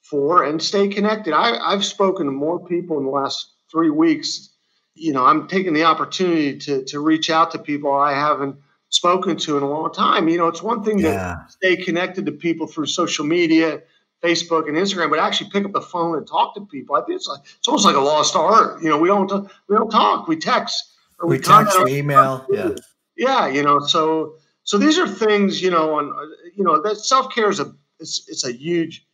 for 0.00 0.42
and 0.42 0.62
stay 0.62 0.88
connected. 0.88 1.34
I, 1.34 1.58
I've 1.58 1.84
spoken 1.84 2.24
to 2.24 2.32
more 2.32 2.66
people 2.66 2.96
in 2.96 3.04
the 3.04 3.10
last 3.10 3.50
three 3.70 3.90
weeks. 3.90 4.48
You 4.94 5.12
know, 5.12 5.26
I'm 5.26 5.48
taking 5.48 5.74
the 5.74 5.84
opportunity 5.84 6.56
to, 6.60 6.82
to 6.86 6.98
reach 6.98 7.28
out 7.28 7.50
to 7.50 7.58
people 7.58 7.92
I 7.92 8.14
haven't 8.14 8.56
spoken 8.88 9.36
to 9.36 9.58
in 9.58 9.62
a 9.62 9.68
long 9.68 9.92
time. 9.92 10.30
You 10.30 10.38
know, 10.38 10.48
it's 10.48 10.62
one 10.62 10.82
thing 10.82 10.98
yeah. 10.98 11.34
to 11.46 11.52
stay 11.52 11.76
connected 11.76 12.24
to 12.24 12.32
people 12.32 12.66
through 12.66 12.86
social 12.86 13.26
media, 13.26 13.82
Facebook 14.22 14.68
and 14.68 14.76
Instagram, 14.76 15.10
but 15.10 15.18
actually 15.18 15.50
pick 15.50 15.64
up 15.64 15.72
the 15.72 15.80
phone 15.80 16.16
and 16.16 16.26
talk 16.26 16.54
to 16.54 16.60
people. 16.62 16.96
I 16.96 17.02
think 17.02 17.16
it's 17.16 17.28
like 17.28 17.40
it's 17.58 17.68
almost 17.68 17.84
like 17.84 17.96
a 17.96 18.00
lost 18.00 18.34
art. 18.34 18.82
You 18.82 18.88
know, 18.88 18.98
we 18.98 19.08
don't 19.08 19.30
we 19.68 19.76
don't 19.76 19.90
talk, 19.90 20.26
we 20.26 20.36
text 20.36 20.92
or 21.20 21.28
we, 21.28 21.36
we 21.36 21.42
text, 21.42 21.82
we 21.84 21.98
email, 21.98 22.46
yeah, 22.50 22.70
yeah. 23.16 23.46
You 23.46 23.62
know, 23.62 23.80
so 23.80 24.36
so 24.64 24.78
these 24.78 24.98
are 24.98 25.06
things 25.08 25.62
you 25.62 25.70
know, 25.70 25.98
and 25.98 26.12
you 26.56 26.64
know 26.64 26.82
that 26.82 26.96
self 26.96 27.32
care 27.32 27.48
is 27.48 27.60
a 27.60 27.72
it's 28.00 28.28
it's 28.28 28.44
a 28.44 28.52
huge 28.52 29.06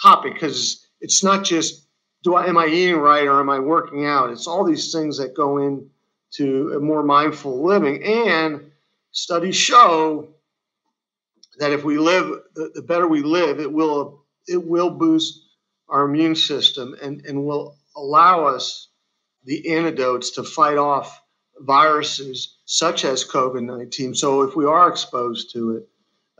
topic 0.00 0.34
because 0.34 0.86
it's 1.00 1.22
not 1.24 1.44
just 1.44 1.86
do 2.22 2.34
I 2.34 2.46
am 2.46 2.56
I 2.56 2.66
eating 2.66 2.96
right 2.96 3.26
or 3.26 3.40
am 3.40 3.50
I 3.50 3.58
working 3.58 4.06
out? 4.06 4.30
It's 4.30 4.46
all 4.46 4.64
these 4.64 4.92
things 4.92 5.18
that 5.18 5.34
go 5.34 5.58
into 5.58 6.72
a 6.74 6.80
more 6.80 7.02
mindful 7.02 7.64
living 7.64 8.02
and 8.02 8.70
studies 9.12 9.56
show 9.56 10.28
that 11.58 11.70
if 11.72 11.84
we 11.84 11.98
live, 11.98 12.40
the, 12.54 12.72
the 12.74 12.82
better 12.82 13.06
we 13.06 13.22
live, 13.22 13.60
it 13.60 13.72
will 13.72 14.23
it 14.46 14.66
will 14.66 14.90
boost 14.90 15.40
our 15.88 16.04
immune 16.04 16.34
system 16.34 16.94
and, 17.02 17.24
and 17.26 17.44
will 17.44 17.76
allow 17.96 18.46
us 18.46 18.88
the 19.44 19.74
antidotes 19.74 20.30
to 20.32 20.42
fight 20.42 20.78
off 20.78 21.20
viruses 21.58 22.56
such 22.64 23.04
as 23.04 23.24
COVID 23.24 23.62
19. 23.62 24.14
So, 24.14 24.42
if 24.42 24.56
we 24.56 24.64
are 24.64 24.88
exposed 24.88 25.52
to 25.52 25.76
it, 25.76 25.88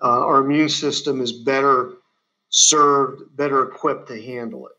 uh, 0.03 0.27
our 0.27 0.40
immune 0.45 0.69
system 0.69 1.21
is 1.21 1.33
better 1.33 1.93
served, 2.49 3.37
better 3.37 3.62
equipped 3.69 4.09
to 4.09 4.21
handle 4.21 4.67
it. 4.69 4.74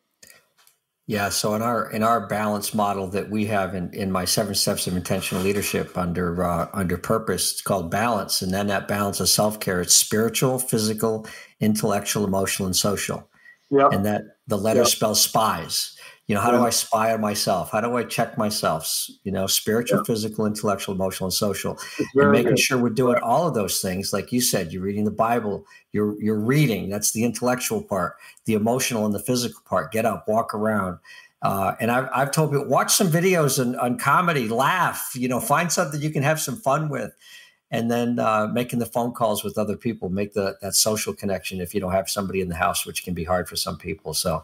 Yeah. 1.07 1.29
So 1.29 1.53
in 1.53 1.61
our 1.61 1.89
in 1.91 2.01
our 2.01 2.25
balance 2.25 2.73
model 2.73 3.07
that 3.07 3.29
we 3.29 3.45
have 3.45 3.75
in, 3.75 3.93
in 3.93 4.11
my 4.11 4.25
seven 4.25 4.55
steps 4.55 4.87
of 4.87 4.95
intentional 4.95 5.43
leadership 5.43 5.95
under 5.97 6.43
uh, 6.43 6.67
under 6.73 6.97
purpose, 6.97 7.51
it's 7.51 7.61
called 7.61 7.91
balance, 7.91 8.41
and 8.41 8.51
then 8.51 8.67
that 8.67 8.87
balance 8.87 9.19
of 9.19 9.29
self 9.29 9.59
care. 9.59 9.81
It's 9.81 9.95
spiritual, 9.95 10.57
physical, 10.57 11.27
intellectual, 11.59 12.25
emotional, 12.25 12.65
and 12.65 12.75
social. 12.75 13.29
Yeah. 13.69 13.89
And 13.91 14.05
that 14.05 14.23
the 14.47 14.57
letter 14.57 14.81
yep. 14.81 14.87
spells 14.87 15.21
spies. 15.21 15.94
You 16.27 16.33
know, 16.33 16.41
how 16.41 16.49
do 16.49 16.57
I 16.57 16.71
spy 16.71 17.13
on 17.13 17.21
myself? 17.21 17.71
How 17.71 17.81
do 17.81 17.95
I 17.97 18.03
check 18.03 18.35
myself? 18.35 19.07
You 19.23 19.31
know, 19.31 19.45
spiritual, 19.45 19.99
yeah. 19.99 20.05
physical, 20.05 20.47
intellectual, 20.47 20.95
emotional, 20.95 21.27
and 21.27 21.33
social. 21.33 21.77
And 22.15 22.31
making 22.31 22.51
good. 22.51 22.59
sure 22.59 22.77
we're 22.79 22.89
doing 22.89 23.19
all 23.21 23.47
of 23.47 23.53
those 23.53 23.79
things. 23.79 24.11
Like 24.11 24.31
you 24.31 24.41
said, 24.41 24.73
you're 24.73 24.81
reading 24.81 25.05
the 25.05 25.11
Bible, 25.11 25.65
you're 25.91 26.19
you're 26.21 26.39
reading. 26.39 26.89
That's 26.89 27.11
the 27.11 27.23
intellectual 27.23 27.83
part, 27.83 28.15
the 28.45 28.55
emotional 28.55 29.05
and 29.05 29.13
the 29.13 29.19
physical 29.19 29.61
part. 29.65 29.91
Get 29.91 30.05
up, 30.05 30.27
walk 30.27 30.55
around. 30.55 30.97
Uh, 31.43 31.75
and 31.79 31.91
I've, 31.91 32.09
I've 32.11 32.31
told 32.31 32.51
people, 32.51 32.65
watch 32.65 32.91
some 32.91 33.09
videos 33.09 33.59
on, 33.59 33.75
on 33.75 33.99
comedy, 33.99 34.47
laugh, 34.47 35.11
you 35.13 35.27
know, 35.27 35.39
find 35.39 35.71
something 35.71 36.01
you 36.01 36.09
can 36.09 36.23
have 36.23 36.39
some 36.39 36.55
fun 36.55 36.89
with 36.89 37.13
and 37.71 37.91
then 37.91 38.19
uh, 38.19 38.47
making 38.47 38.79
the 38.79 38.85
phone 38.85 39.11
calls 39.11 39.43
with 39.43 39.57
other 39.57 39.75
people 39.75 40.09
make 40.09 40.33
the 40.33 40.57
that 40.61 40.75
social 40.75 41.13
connection 41.13 41.59
if 41.59 41.73
you 41.73 41.81
don't 41.81 41.91
have 41.91 42.09
somebody 42.09 42.41
in 42.41 42.49
the 42.49 42.55
house 42.55 42.85
which 42.85 43.03
can 43.03 43.13
be 43.13 43.23
hard 43.23 43.49
for 43.49 43.55
some 43.55 43.77
people 43.77 44.13
so 44.13 44.43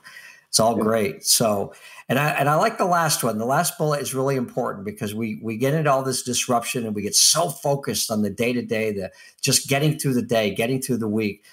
it's 0.52 0.60
all 0.60 0.76
great. 0.76 1.26
So, 1.26 1.74
and 2.10 2.20
I 2.20 2.32
and 2.32 2.50
I 2.50 2.56
like 2.56 2.78
the 2.78 2.84
last 2.84 3.24
one. 3.24 3.38
The 3.38 3.46
last 3.46 3.78
bullet 3.78 4.02
is 4.02 4.14
really 4.14 4.36
important 4.36 4.84
because 4.84 5.16
we 5.16 5.40
we 5.42 5.56
get 5.56 5.74
into 5.74 5.90
all 5.90 6.04
this 6.04 6.24
disruption 6.24 6.86
and 6.86 6.94
we 6.94 7.02
get 7.02 7.16
so 7.16 7.48
focused 7.48 8.12
on 8.12 8.22
the 8.22 8.30
day 8.30 8.52
to 8.52 8.62
day, 8.62 8.92
the 8.92 9.14
just 9.40 9.70
getting 9.70 9.98
through 9.98 10.16
the 10.16 10.22
day, 10.22 10.54
getting 10.54 10.82
through 10.82 10.98
the 10.98 11.08
week, 11.08 11.46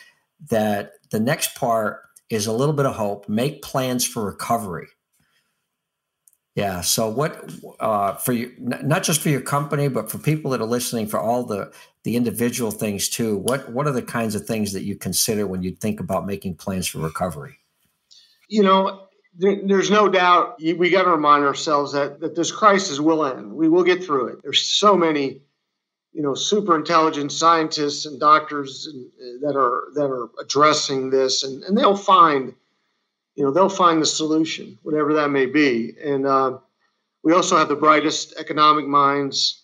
that 0.50 0.94
the 1.10 1.20
next 1.20 1.54
part 1.54 2.00
is 2.28 2.48
a 2.48 2.52
little 2.52 2.74
bit 2.74 2.86
of 2.86 2.96
hope. 2.96 3.28
Make 3.28 3.62
plans 3.62 4.04
for 4.04 4.24
recovery. 4.24 4.88
Yeah. 6.56 6.80
So 6.80 7.08
what 7.08 7.52
uh, 7.78 8.14
for 8.14 8.32
you? 8.32 8.52
Not 8.58 9.04
just 9.04 9.20
for 9.20 9.28
your 9.28 9.42
company, 9.42 9.86
but 9.86 10.10
for 10.10 10.18
people 10.18 10.50
that 10.50 10.60
are 10.60 10.66
listening, 10.66 11.06
for 11.06 11.20
all 11.20 11.44
the 11.44 11.72
the 12.02 12.16
individual 12.16 12.72
things 12.72 13.08
too. 13.08 13.36
What 13.36 13.70
what 13.70 13.86
are 13.86 13.92
the 13.92 14.02
kinds 14.02 14.34
of 14.34 14.44
things 14.44 14.72
that 14.72 14.82
you 14.82 14.96
consider 14.96 15.46
when 15.46 15.62
you 15.62 15.70
think 15.70 16.00
about 16.00 16.26
making 16.26 16.56
plans 16.56 16.88
for 16.88 16.98
recovery? 16.98 17.57
You 18.48 18.62
know, 18.62 19.08
there, 19.36 19.56
there's 19.64 19.90
no 19.90 20.08
doubt 20.08 20.60
we 20.60 20.90
got 20.90 21.04
to 21.04 21.10
remind 21.10 21.44
ourselves 21.44 21.92
that, 21.92 22.20
that 22.20 22.34
this 22.34 22.50
crisis 22.50 22.98
will 22.98 23.24
end. 23.24 23.52
We 23.52 23.68
will 23.68 23.84
get 23.84 24.02
through 24.02 24.28
it. 24.28 24.42
There's 24.42 24.62
so 24.62 24.96
many, 24.96 25.42
you 26.12 26.22
know, 26.22 26.34
super 26.34 26.74
intelligent 26.74 27.30
scientists 27.30 28.06
and 28.06 28.18
doctors 28.18 28.88
that 29.42 29.54
are 29.56 29.88
that 29.94 30.06
are 30.06 30.28
addressing 30.40 31.10
this, 31.10 31.44
and, 31.44 31.62
and 31.64 31.78
they'll 31.78 31.96
find, 31.96 32.54
you 33.36 33.44
know, 33.44 33.52
they'll 33.52 33.68
find 33.68 34.02
the 34.02 34.06
solution, 34.06 34.78
whatever 34.82 35.14
that 35.14 35.28
may 35.28 35.46
be. 35.46 35.94
And 36.02 36.26
uh, 36.26 36.58
we 37.22 37.32
also 37.32 37.56
have 37.56 37.68
the 37.68 37.76
brightest 37.76 38.34
economic 38.38 38.86
minds 38.86 39.62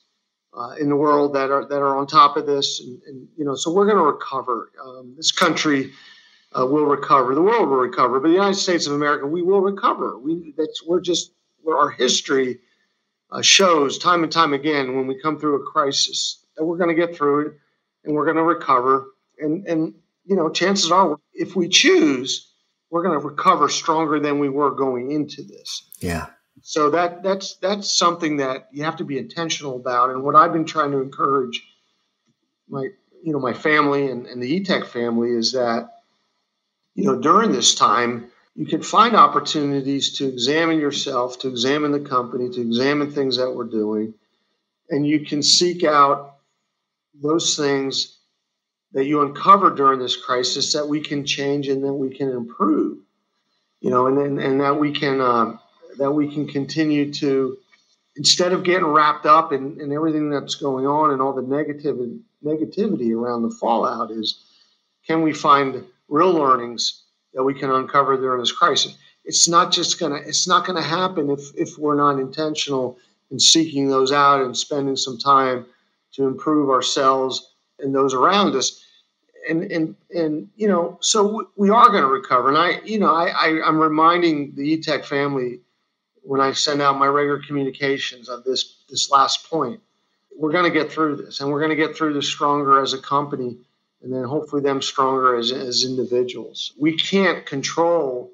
uh, 0.57 0.75
in 0.79 0.89
the 0.89 0.97
world 0.97 1.35
that 1.35 1.51
are 1.51 1.65
that 1.67 1.79
are 1.79 1.97
on 1.97 2.07
top 2.07 2.37
of 2.37 2.47
this, 2.47 2.81
and, 2.81 3.03
and 3.09 3.29
you 3.37 3.45
know, 3.45 3.57
so 3.57 3.73
we're 3.73 3.87
going 3.87 3.99
to 3.99 4.05
recover. 4.05 4.71
Um, 4.85 5.15
this 5.17 5.33
country 5.33 5.91
uh, 6.59 6.67
will 6.67 6.87
recover. 6.87 7.35
The 7.35 7.43
world 7.43 7.69
will 7.69 7.77
recover, 7.77 8.21
but 8.21 8.29
the 8.29 8.35
United 8.35 8.57
States 8.57 8.87
of 8.87 8.93
America, 8.93 9.27
we 9.27 9.43
will 9.43 9.61
recover. 9.61 10.19
We 10.19 10.55
that's 10.57 10.83
we're 10.87 11.01
just 11.01 11.33
where 11.63 11.77
our 11.77 11.91
history 11.91 12.61
uh, 13.31 13.43
shows 13.43 13.99
time 13.99 14.23
and 14.23 14.33
time 14.33 14.53
again 14.53 14.97
when 14.97 15.07
we 15.07 15.21
come 15.21 15.39
through 15.39 15.63
a 15.63 15.71
crisis 15.71 16.45
that 16.57 16.65
we're 16.65 16.77
going 16.77 16.95
to 16.95 17.07
get 17.07 17.17
through 17.17 17.47
it 17.47 17.53
and 18.05 18.15
we're 18.15 18.25
going 18.25 18.37
to 18.37 18.43
recover. 18.43 19.07
And 19.39 19.67
and 19.67 19.95
you 20.25 20.37
know, 20.37 20.49
chances 20.49 20.91
are, 20.91 21.19
if 21.33 21.55
we 21.57 21.69
choose, 21.69 22.51
we're 22.91 23.03
going 23.03 23.19
to 23.19 23.27
recover 23.27 23.69
stronger 23.69 24.21
than 24.21 24.39
we 24.39 24.49
were 24.49 24.71
going 24.71 25.11
into 25.11 25.43
this. 25.43 25.91
Yeah. 25.99 26.27
So 26.63 26.91
that 26.91 27.23
that's 27.23 27.57
that's 27.57 27.97
something 27.99 28.37
that 28.39 28.69
you 28.73 28.85
have 28.85 28.97
to 28.97 29.05
be 29.05 29.19
intentional 29.19 29.77
about. 29.77 30.11
And 30.11 30.23
what 30.23 30.37
I've 30.37 30.53
been 30.53 30.65
trying 30.65 30.93
to 30.93 31.01
encourage 31.01 31.63
my 32.69 32.89
you 33.23 33.33
know 33.33 33.41
my 33.41 33.53
family 33.53 34.11
and, 34.11 34.27
and 34.27 34.43
the 34.43 34.61
eTech 34.61 34.87
family 34.87 35.31
is 35.31 35.53
that 35.53 35.91
you 36.95 37.05
know, 37.05 37.17
during 37.17 37.53
this 37.53 37.75
time, 37.75 38.31
you 38.55 38.67
can 38.67 38.83
find 38.83 39.17
opportunities 39.17 40.19
to 40.19 40.29
examine 40.29 40.79
yourself, 40.79 41.41
to 41.41 41.49
examine 41.49 41.91
the 41.91 42.01
company, 42.01 42.49
to 42.51 42.61
examine 42.61 43.11
things 43.11 43.37
that 43.37 43.51
we're 43.51 43.65
doing, 43.65 44.15
and 44.91 45.07
you 45.07 45.27
can 45.27 45.43
seek 45.43 45.83
out 45.83 46.37
those 47.21 47.57
things 47.57 48.19
that 48.93 49.07
you 49.07 49.23
uncover 49.23 49.71
during 49.71 49.99
this 49.99 50.17
crisis 50.17 50.73
that 50.73 50.87
we 50.87 51.01
can 51.01 51.27
change 51.27 51.69
and 51.69 51.83
that 51.83 51.93
we 51.93 52.15
can 52.15 52.31
improve. 52.31 52.99
You 53.81 53.91
know, 53.91 54.07
and 54.07 54.19
and, 54.19 54.39
and 54.39 54.61
that 54.61 54.79
we 54.79 54.93
can 54.93 55.21
uh, 55.21 55.57
that 55.99 56.13
we 56.13 56.33
can 56.33 56.47
continue 56.47 57.13
to 57.15 57.59
instead 58.17 58.53
of 58.53 58.63
getting 58.63 58.87
wrapped 58.87 59.27
up 59.27 59.53
in, 59.53 59.81
in 59.81 59.93
everything 59.93 60.31
that's 60.31 60.55
going 60.55 60.87
on 60.87 61.11
and 61.11 61.21
all 61.21 61.33
the 61.33 61.43
negative 61.43 61.97
negativity 62.45 63.13
around 63.13 63.43
the 63.43 63.51
fallout 63.51 64.11
is 64.11 64.45
can 65.07 65.23
we 65.23 65.33
find 65.33 65.85
real 66.09 66.33
learnings 66.33 67.03
that 67.35 67.43
we 67.43 67.55
can 67.55 67.71
uncover 67.71 68.17
during 68.17 68.41
this 68.41 68.53
crisis. 68.53 68.97
It's 69.25 69.49
not 69.49 69.73
just 69.73 69.99
gonna 69.99 70.17
it's 70.17 70.47
not 70.47 70.67
gonna 70.67 70.83
happen 70.83 71.31
if 71.31 71.41
if 71.57 71.79
we're 71.79 71.97
not 71.97 72.19
intentional 72.19 72.99
in 73.31 73.39
seeking 73.39 73.89
those 73.89 74.13
out 74.13 74.43
and 74.43 74.57
spending 74.57 74.97
some 74.97 75.19
time 75.19 75.67
to 76.13 76.27
improve 76.27 76.71
ourselves 76.71 77.55
and 77.79 77.95
those 77.95 78.15
around 78.15 78.55
us. 78.55 78.85
And 79.49 79.71
and 79.71 79.95
and 80.15 80.49
you 80.57 80.69
know, 80.69 80.99
so 81.01 81.51
we 81.57 81.69
are 81.69 81.91
going 81.91 82.03
to 82.03 82.09
recover. 82.09 82.49
And 82.49 82.57
I, 82.57 82.81
you 82.85 82.99
know, 82.99 83.15
I, 83.15 83.27
I 83.29 83.63
I'm 83.67 83.79
reminding 83.79 84.55
the 84.55 84.79
eTech 84.79 85.05
family 85.05 85.61
when 86.23 86.41
I 86.41 86.53
send 86.53 86.81
out 86.81 86.99
my 86.99 87.07
regular 87.07 87.43
communications 87.47 88.31
of 88.31 88.45
this 88.45 88.77
this 88.89 89.11
last 89.11 89.51
point. 89.51 89.81
We're 90.37 90.53
going 90.53 90.65
to 90.65 90.71
get 90.71 90.91
through 90.91 91.17
this, 91.17 91.41
and 91.41 91.51
we're 91.51 91.61
going 91.61 91.71
to 91.71 91.77
get 91.77 91.95
through 91.95 92.15
this 92.15 92.27
stronger 92.27 92.81
as 92.81 92.95
a 92.95 92.99
company 92.99 93.59
and 94.03 94.13
then 94.13 94.25
hopefully 94.25 94.63
them 94.63 94.83
stronger 94.83 95.37
as, 95.37 95.51
as 95.53 95.85
individuals. 95.85 96.73
We 96.79 96.97
can't 96.97 97.47
control, 97.47 98.33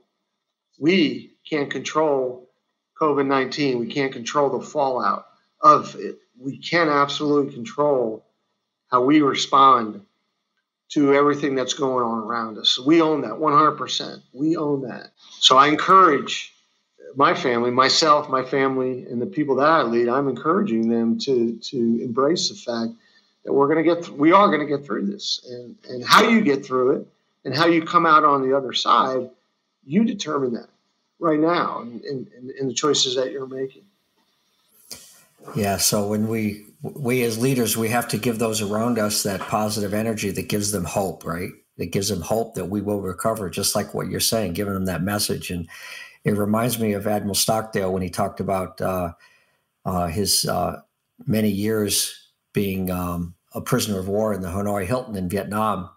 we 0.79 1.35
can't 1.49 1.71
control 1.71 2.51
COVID 3.01 3.27
19. 3.27 3.81
We 3.81 3.87
can't 3.87 4.13
control 4.13 4.59
the 4.59 4.65
fallout 4.65 5.27
of 5.61 5.97
it. 5.97 6.19
We 6.39 6.59
can 6.59 6.89
absolutely 6.89 7.53
control 7.53 8.25
how 8.89 9.03
we 9.03 9.23
respond 9.23 10.03
to 10.91 11.15
everything 11.15 11.55
that's 11.55 11.75
going 11.75 12.05
on 12.05 12.19
around 12.19 12.59
us. 12.59 12.79
We 12.79 13.01
own 13.01 13.23
that 13.23 13.35
100%. 13.35 14.23
We 14.33 14.57
own 14.57 14.83
that. 14.83 15.13
So 15.39 15.57
I 15.57 15.69
encourage 15.69 16.53
my 17.15 17.35
family, 17.35 17.71
myself, 17.71 18.29
my 18.29 18.45
family, 18.45 19.05
and 19.05 19.23
the 19.23 19.27
people 19.27 19.57
that 19.57 19.69
I 19.69 19.83
lead, 19.83 20.09
I'm 20.09 20.29
encouraging 20.29 20.89
them 20.89 21.19
to, 21.21 21.57
to 21.57 21.77
embrace 22.03 22.49
the 22.49 22.55
fact 22.57 22.93
that 23.45 23.53
we're 23.53 23.67
going 23.67 23.85
to 23.85 23.95
get, 23.95 24.05
th- 24.05 24.17
we 24.17 24.33
are 24.33 24.49
going 24.49 24.61
to 24.61 24.67
get 24.67 24.85
through 24.85 25.07
this. 25.07 25.47
And, 25.51 25.77
and 25.89 26.05
how 26.05 26.23
you 26.23 26.41
get 26.41 26.65
through 26.65 26.97
it 26.97 27.07
and 27.45 27.55
how 27.55 27.67
you 27.67 27.83
come 27.83 28.07
out 28.07 28.25
on 28.25 28.49
the 28.49 28.57
other 28.57 28.73
side, 28.73 29.31
you 29.85 30.05
determine 30.05 30.53
that 30.55 30.69
right 31.19 31.41
now 31.41 31.81
in, 31.83 32.01
in, 32.09 32.53
in 32.59 32.69
the 32.69 32.75
choices 32.75 33.17
that 33.17 33.33
you're 33.33 33.47
making. 33.47 33.83
Yeah. 35.55 35.79
So 35.79 36.09
when 36.09 36.29
we, 36.29 36.67
we 36.83 37.23
as 37.23 37.39
leaders, 37.39 37.77
we 37.77 37.89
have 37.89 38.09
to 38.09 38.19
give 38.19 38.39
those 38.39 38.61
around 38.61 38.99
us 38.99 39.23
that 39.23 39.41
positive 39.41 39.95
energy 39.95 40.31
that 40.31 40.49
gives 40.49 40.71
them 40.73 40.85
hope, 40.85 41.25
right? 41.25 41.51
That 41.79 41.93
gives 41.93 42.09
them 42.09 42.21
hope 42.21 42.55
that 42.57 42.67
we 42.67 42.83
will 42.83 43.01
recover, 43.01 43.49
just 43.49 43.75
like 43.75 43.95
what 43.95 44.09
you're 44.09 44.21
saying, 44.21 44.53
giving 44.53 44.75
them 44.75 44.85
that 44.85 45.03
message. 45.03 45.51
And 45.51 45.67
it 46.25 46.37
reminds 46.37 46.79
me 46.79 46.93
of 46.93 47.07
Admiral 47.07 47.35
Stockdale 47.35 47.93
when 47.93 48.03
he 48.03 48.11
talked 48.11 48.41
about 48.41 48.81
uh, 48.83 49.13
uh, 49.87 50.09
his 50.09 50.45
uh, 50.45 50.83
many 51.27 51.49
years 51.49 52.30
being 52.53 52.91
um, 52.91 53.35
a 53.55 53.61
prisoner 53.61 53.99
of 53.99 54.09
war 54.09 54.33
in 54.33 54.43
the 54.43 54.49
Hanoi 54.49 54.87
Hilton 54.87 55.17
in 55.17 55.29
Vietnam. 55.29 55.91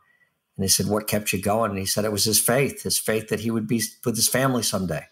And 0.56 0.64
he 0.64 0.70
said, 0.70 0.88
What 0.88 1.08
kept 1.08 1.34
you 1.34 1.42
going? 1.42 1.72
And 1.72 1.80
he 1.80 1.86
said, 1.86 2.06
It 2.06 2.12
was 2.12 2.26
his 2.26 2.40
faith, 2.40 2.84
his 2.84 2.98
faith 2.98 3.30
that 3.30 3.40
he 3.40 3.52
would 3.52 3.68
be 3.68 3.82
with 4.06 4.16
his 4.16 4.28
family 4.28 4.64
someday. 4.64 5.06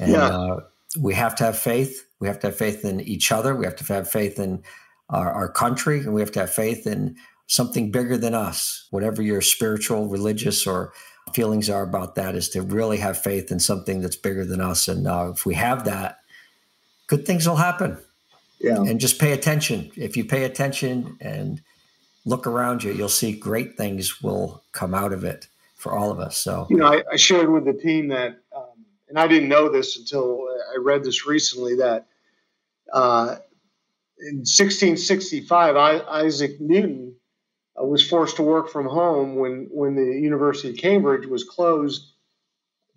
And 0.00 0.12
yeah. 0.12 0.28
uh, 0.28 0.60
we 0.98 1.14
have 1.14 1.34
to 1.36 1.44
have 1.44 1.58
faith. 1.58 2.06
We 2.20 2.28
have 2.28 2.38
to 2.40 2.48
have 2.48 2.56
faith 2.56 2.84
in 2.84 3.00
each 3.00 3.32
other. 3.32 3.54
We 3.54 3.64
have 3.64 3.76
to 3.76 3.92
have 3.92 4.10
faith 4.10 4.38
in 4.38 4.62
our, 5.10 5.30
our 5.30 5.48
country. 5.48 6.00
And 6.00 6.14
we 6.14 6.20
have 6.20 6.32
to 6.32 6.40
have 6.40 6.52
faith 6.52 6.86
in 6.86 7.16
something 7.46 7.90
bigger 7.90 8.16
than 8.16 8.34
us. 8.34 8.86
Whatever 8.90 9.22
your 9.22 9.42
spiritual, 9.42 10.08
religious, 10.08 10.66
or 10.66 10.92
feelings 11.34 11.68
are 11.68 11.82
about 11.82 12.14
that, 12.14 12.34
is 12.34 12.48
to 12.50 12.62
really 12.62 12.98
have 12.98 13.18
faith 13.18 13.52
in 13.52 13.60
something 13.60 14.00
that's 14.00 14.16
bigger 14.16 14.44
than 14.44 14.60
us. 14.60 14.88
And 14.88 15.06
uh, 15.06 15.32
if 15.34 15.44
we 15.44 15.54
have 15.54 15.84
that, 15.84 16.18
good 17.06 17.26
things 17.26 17.46
will 17.46 17.56
happen 17.56 17.98
yeah 18.58 18.76
and 18.76 19.00
just 19.00 19.18
pay 19.18 19.32
attention 19.32 19.90
if 19.96 20.16
you 20.16 20.24
pay 20.24 20.44
attention 20.44 21.16
and 21.20 21.60
look 22.26 22.46
around 22.46 22.84
you. 22.84 22.92
You'll 22.92 23.08
see 23.08 23.32
great 23.32 23.78
things 23.78 24.20
will 24.20 24.62
come 24.72 24.92
out 24.92 25.14
of 25.14 25.24
it 25.24 25.46
for 25.76 25.92
all 25.92 26.10
of 26.10 26.18
us. 26.18 26.36
So, 26.36 26.66
you 26.68 26.76
know, 26.76 26.92
I, 26.92 27.02
I 27.10 27.16
shared 27.16 27.50
with 27.50 27.64
the 27.64 27.72
team 27.72 28.08
that, 28.08 28.40
um, 28.54 28.84
and 29.08 29.18
I 29.18 29.26
didn't 29.28 29.48
know 29.48 29.70
this 29.70 29.96
until 29.96 30.46
I 30.74 30.78
read 30.78 31.04
this 31.04 31.26
recently 31.26 31.76
that 31.76 32.08
uh, 32.92 33.36
in 34.18 34.38
1665, 34.38 35.76
I, 35.76 36.00
Isaac 36.00 36.60
Newton 36.60 37.14
uh, 37.80 37.84
was 37.84 38.06
forced 38.06 38.36
to 38.36 38.42
work 38.42 38.68
from 38.70 38.86
home 38.86 39.36
when, 39.36 39.68
when 39.70 39.94
the 39.94 40.20
University 40.20 40.70
of 40.70 40.76
Cambridge 40.76 41.26
was 41.26 41.44
closed 41.44 42.12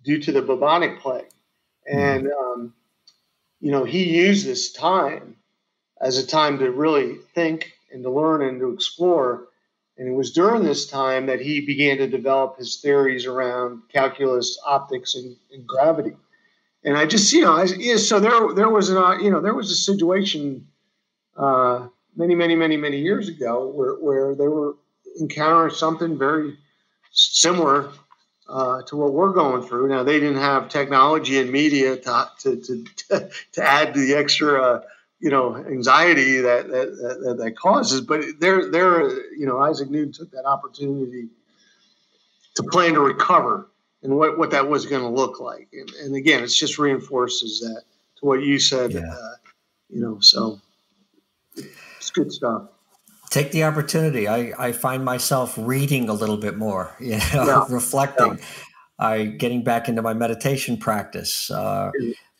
due 0.02 0.18
to 0.20 0.32
the 0.32 0.42
bubonic 0.42 1.00
plague. 1.00 1.28
And, 1.86 2.28
um, 2.28 2.74
you 3.60 3.70
know, 3.70 3.84
he 3.84 4.04
used 4.04 4.46
this 4.46 4.72
time 4.72 5.36
as 6.00 6.18
a 6.18 6.26
time 6.26 6.58
to 6.58 6.70
really 6.70 7.16
think 7.34 7.72
and 7.92 8.02
to 8.02 8.10
learn 8.10 8.42
and 8.42 8.60
to 8.60 8.72
explore. 8.72 9.48
And 9.98 10.08
it 10.08 10.14
was 10.14 10.32
during 10.32 10.64
this 10.64 10.86
time 10.86 11.26
that 11.26 11.40
he 11.40 11.60
began 11.60 11.98
to 11.98 12.06
develop 12.06 12.56
his 12.56 12.80
theories 12.80 13.26
around 13.26 13.82
calculus, 13.92 14.58
optics, 14.64 15.14
and, 15.14 15.36
and 15.52 15.66
gravity. 15.66 16.16
And 16.84 16.96
I 16.96 17.04
just, 17.04 17.30
you 17.32 17.42
know, 17.42 17.52
I, 17.52 17.66
so 17.66 18.18
there, 18.18 18.54
there 18.54 18.70
was 18.70 18.88
an, 18.88 19.22
you 19.22 19.30
know, 19.30 19.40
there 19.40 19.54
was 19.54 19.70
a 19.70 19.76
situation 19.76 20.66
uh, 21.36 21.88
many, 22.16 22.34
many, 22.34 22.54
many, 22.54 22.76
many 22.76 23.00
years 23.00 23.28
ago 23.28 23.68
where, 23.68 23.94
where 23.94 24.34
they 24.34 24.48
were 24.48 24.76
encountering 25.20 25.74
something 25.74 26.18
very 26.18 26.56
similar 27.12 27.90
uh, 28.48 28.82
to 28.82 28.96
what 28.96 29.12
we're 29.12 29.32
going 29.32 29.62
through. 29.62 29.88
Now 29.88 30.02
they 30.02 30.18
didn't 30.18 30.40
have 30.40 30.68
technology 30.68 31.38
and 31.38 31.50
media 31.50 31.96
to 31.96 32.30
to 32.40 32.56
to, 32.56 32.84
to 33.52 33.62
add 33.62 33.94
the 33.94 34.14
extra, 34.14 34.62
uh, 34.62 34.82
you 35.20 35.30
know, 35.30 35.56
anxiety 35.56 36.40
that 36.40 36.68
that, 36.68 37.20
that 37.22 37.36
that, 37.38 37.56
causes. 37.56 38.00
But 38.00 38.22
they're 38.38 38.70
they're 38.70 39.32
you 39.34 39.46
know 39.46 39.60
Isaac 39.60 39.90
Newton 39.90 40.12
took 40.12 40.30
that 40.32 40.44
opportunity 40.44 41.28
to 42.56 42.62
plan 42.64 42.94
to 42.94 43.00
recover 43.00 43.68
and 44.02 44.16
what 44.16 44.38
what 44.38 44.50
that 44.50 44.68
was 44.68 44.86
going 44.86 45.02
to 45.02 45.08
look 45.08 45.40
like. 45.40 45.68
And, 45.72 45.90
and, 46.02 46.16
again, 46.16 46.42
it 46.42 46.48
just 46.48 46.78
reinforces 46.78 47.60
that 47.60 47.82
to 48.18 48.26
what 48.26 48.42
you 48.42 48.58
said. 48.58 48.92
Yeah. 48.92 49.00
Uh, 49.00 49.34
you 49.88 50.00
know, 50.00 50.18
so 50.20 50.60
it's 51.56 52.10
good 52.10 52.32
stuff 52.32 52.68
take 53.30 53.52
the 53.52 53.64
opportunity. 53.64 54.28
I, 54.28 54.52
I 54.58 54.72
find 54.72 55.04
myself 55.04 55.54
reading 55.56 56.08
a 56.08 56.12
little 56.12 56.36
bit 56.36 56.58
more, 56.58 56.94
you 57.00 57.12
know, 57.12 57.44
yeah. 57.46 57.64
reflecting. 57.70 58.38
Yeah. 58.38 58.44
I 58.98 59.24
getting 59.24 59.64
back 59.64 59.88
into 59.88 60.02
my 60.02 60.12
meditation 60.12 60.76
practice. 60.76 61.50
Uh, 61.50 61.90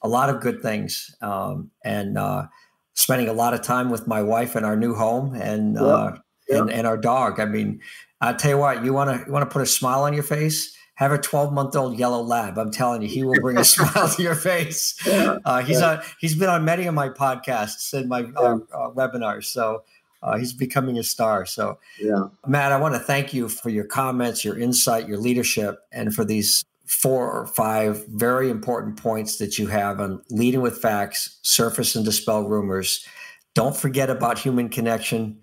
a 0.03 0.09
lot 0.09 0.29
of 0.29 0.43
good 0.43 0.61
things, 0.61 1.15
um, 1.23 1.71
and 1.85 2.19
uh, 2.19 2.49
spending 2.95 3.29
a 3.29 3.33
lot 3.33 3.55
of 3.55 3.63
time 3.63 3.91
with 3.91 4.07
my 4.07 4.23
wife 4.23 4.57
in 4.57 4.65
our 4.65 4.77
new 4.77 4.95
home 4.95 5.35
and 5.35 5.75
yeah. 5.75 5.83
Uh, 5.83 6.19
and, 6.51 6.71
and 6.71 6.87
our 6.87 6.97
dog. 6.97 7.39
I 7.39 7.45
mean, 7.45 7.81
I 8.21 8.33
tell 8.33 8.51
you 8.51 8.59
what, 8.59 8.85
you 8.85 8.93
want 8.93 9.11
to 9.11 9.27
you 9.27 9.33
want 9.33 9.49
to 9.49 9.53
put 9.53 9.63
a 9.63 9.67
smile 9.67 10.03
on 10.03 10.13
your 10.13 10.23
face. 10.23 10.77
Have 10.95 11.13
a 11.13 11.19
12 11.19 11.53
month 11.53 11.75
old 11.77 11.99
yellow 11.99 12.21
lab. 12.21 12.59
I'm 12.59 12.71
telling 12.71 13.01
you, 13.01 13.09
he 13.09 13.25
will 13.25 13.41
bring 13.41 13.57
a 13.57 13.65
smile 13.77 14.09
to 14.09 14.23
your 14.23 14.35
face. 14.35 14.95
Uh, 15.07 15.63
he's 15.63 15.81
on. 15.81 16.01
He's 16.21 16.35
been 16.35 16.51
on 16.51 16.65
many 16.65 16.87
of 16.87 16.95
my 16.95 17.09
podcasts 17.09 17.95
and 17.95 18.09
my 18.09 18.25
uh, 18.37 18.59
uh, 18.75 18.91
webinars. 18.91 19.45
So 19.45 19.85
uh, 20.23 20.37
he's 20.37 20.53
becoming 20.53 20.99
a 20.99 21.03
star. 21.03 21.47
So, 21.47 21.79
yeah, 21.99 22.25
Matt, 22.47 22.73
I 22.73 22.77
want 22.79 22.95
to 22.95 23.01
thank 23.01 23.33
you 23.33 23.49
for 23.49 23.71
your 23.71 23.85
comments, 23.85 24.45
your 24.45 24.59
insight, 24.59 25.09
your 25.09 25.19
leadership, 25.19 25.79
and 25.93 26.15
for 26.15 26.25
these 26.25 26.65
four 26.91 27.31
or 27.31 27.47
five 27.47 28.05
very 28.09 28.51
important 28.51 28.97
points 28.97 29.39
that 29.39 29.61
you 29.61 29.69
have 29.69 30.01
on 30.01 30.21
leading 30.29 30.61
with 30.61 30.77
facts, 30.77 31.39
surface 31.43 31.95
and 31.95 32.05
dispel 32.05 32.43
rumors. 32.43 33.07
Don't 33.55 33.77
forget 33.77 34.11
about 34.11 34.41
human 34.41 34.69
connection. 34.69 35.39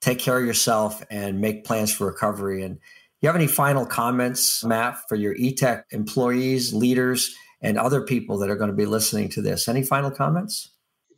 Take 0.00 0.18
care 0.18 0.38
of 0.38 0.46
yourself 0.46 1.04
and 1.10 1.38
make 1.38 1.66
plans 1.66 1.92
for 1.92 2.06
recovery. 2.06 2.62
And 2.62 2.78
you 3.20 3.26
have 3.26 3.36
any 3.36 3.46
final 3.46 3.84
comments, 3.84 4.64
Matt, 4.64 5.06
for 5.06 5.16
your 5.16 5.34
eTech 5.34 5.82
employees, 5.90 6.72
leaders, 6.72 7.36
and 7.60 7.76
other 7.76 8.00
people 8.00 8.38
that 8.38 8.48
are 8.48 8.56
going 8.56 8.70
to 8.70 8.76
be 8.76 8.86
listening 8.86 9.28
to 9.28 9.42
this? 9.42 9.68
Any 9.68 9.82
final 9.82 10.10
comments? 10.10 10.70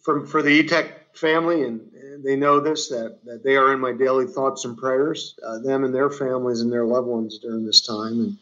For, 0.02 0.26
for 0.26 0.42
the 0.42 0.60
eTech 0.60 0.90
family 1.14 1.62
and 1.62 1.80
they 2.24 2.34
know 2.34 2.58
this 2.58 2.88
that, 2.88 3.20
that 3.26 3.44
they 3.44 3.56
are 3.56 3.72
in 3.72 3.78
my 3.78 3.92
daily 3.92 4.26
thoughts 4.26 4.64
and 4.64 4.76
prayers, 4.76 5.38
uh, 5.46 5.60
them 5.60 5.84
and 5.84 5.94
their 5.94 6.10
families 6.10 6.62
and 6.62 6.72
their 6.72 6.84
loved 6.84 7.06
ones 7.06 7.38
during 7.38 7.64
this 7.64 7.86
time. 7.86 8.18
And 8.18 8.38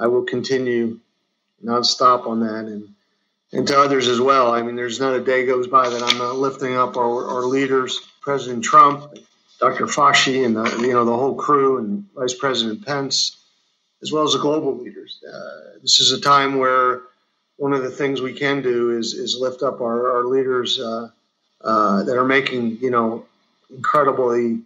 I 0.00 0.06
will 0.06 0.22
continue 0.22 0.98
nonstop 1.64 2.26
on 2.26 2.40
that 2.40 2.64
and, 2.64 2.88
and 3.52 3.66
to 3.68 3.78
others 3.78 4.08
as 4.08 4.20
well. 4.20 4.52
I 4.52 4.62
mean, 4.62 4.74
there's 4.74 4.98
not 4.98 5.14
a 5.14 5.22
day 5.22 5.46
goes 5.46 5.66
by 5.66 5.88
that 5.88 6.02
I'm 6.02 6.18
not 6.18 6.36
lifting 6.36 6.74
up 6.74 6.96
our, 6.96 7.28
our 7.28 7.44
leaders, 7.44 8.00
President 8.20 8.64
Trump, 8.64 9.18
Dr. 9.60 9.86
Fauci, 9.86 10.44
and 10.44 10.56
the, 10.56 10.64
you 10.80 10.94
know 10.94 11.04
the 11.04 11.16
whole 11.16 11.34
crew, 11.34 11.78
and 11.78 12.06
Vice 12.14 12.34
President 12.34 12.84
Pence, 12.84 13.36
as 14.02 14.10
well 14.10 14.24
as 14.24 14.32
the 14.32 14.38
global 14.38 14.76
leaders. 14.78 15.22
Uh, 15.22 15.78
this 15.82 16.00
is 16.00 16.12
a 16.12 16.20
time 16.20 16.58
where 16.58 17.02
one 17.56 17.74
of 17.74 17.82
the 17.82 17.90
things 17.90 18.22
we 18.22 18.32
can 18.32 18.62
do 18.62 18.96
is 18.96 19.12
is 19.12 19.36
lift 19.38 19.62
up 19.62 19.80
our, 19.80 20.16
our 20.16 20.24
leaders. 20.24 20.80
Uh, 20.80 21.10
uh, 21.62 22.02
that 22.04 22.16
are 22.16 22.24
making 22.24 22.78
you 22.78 22.90
know 22.90 23.26
incredibly 23.68 24.60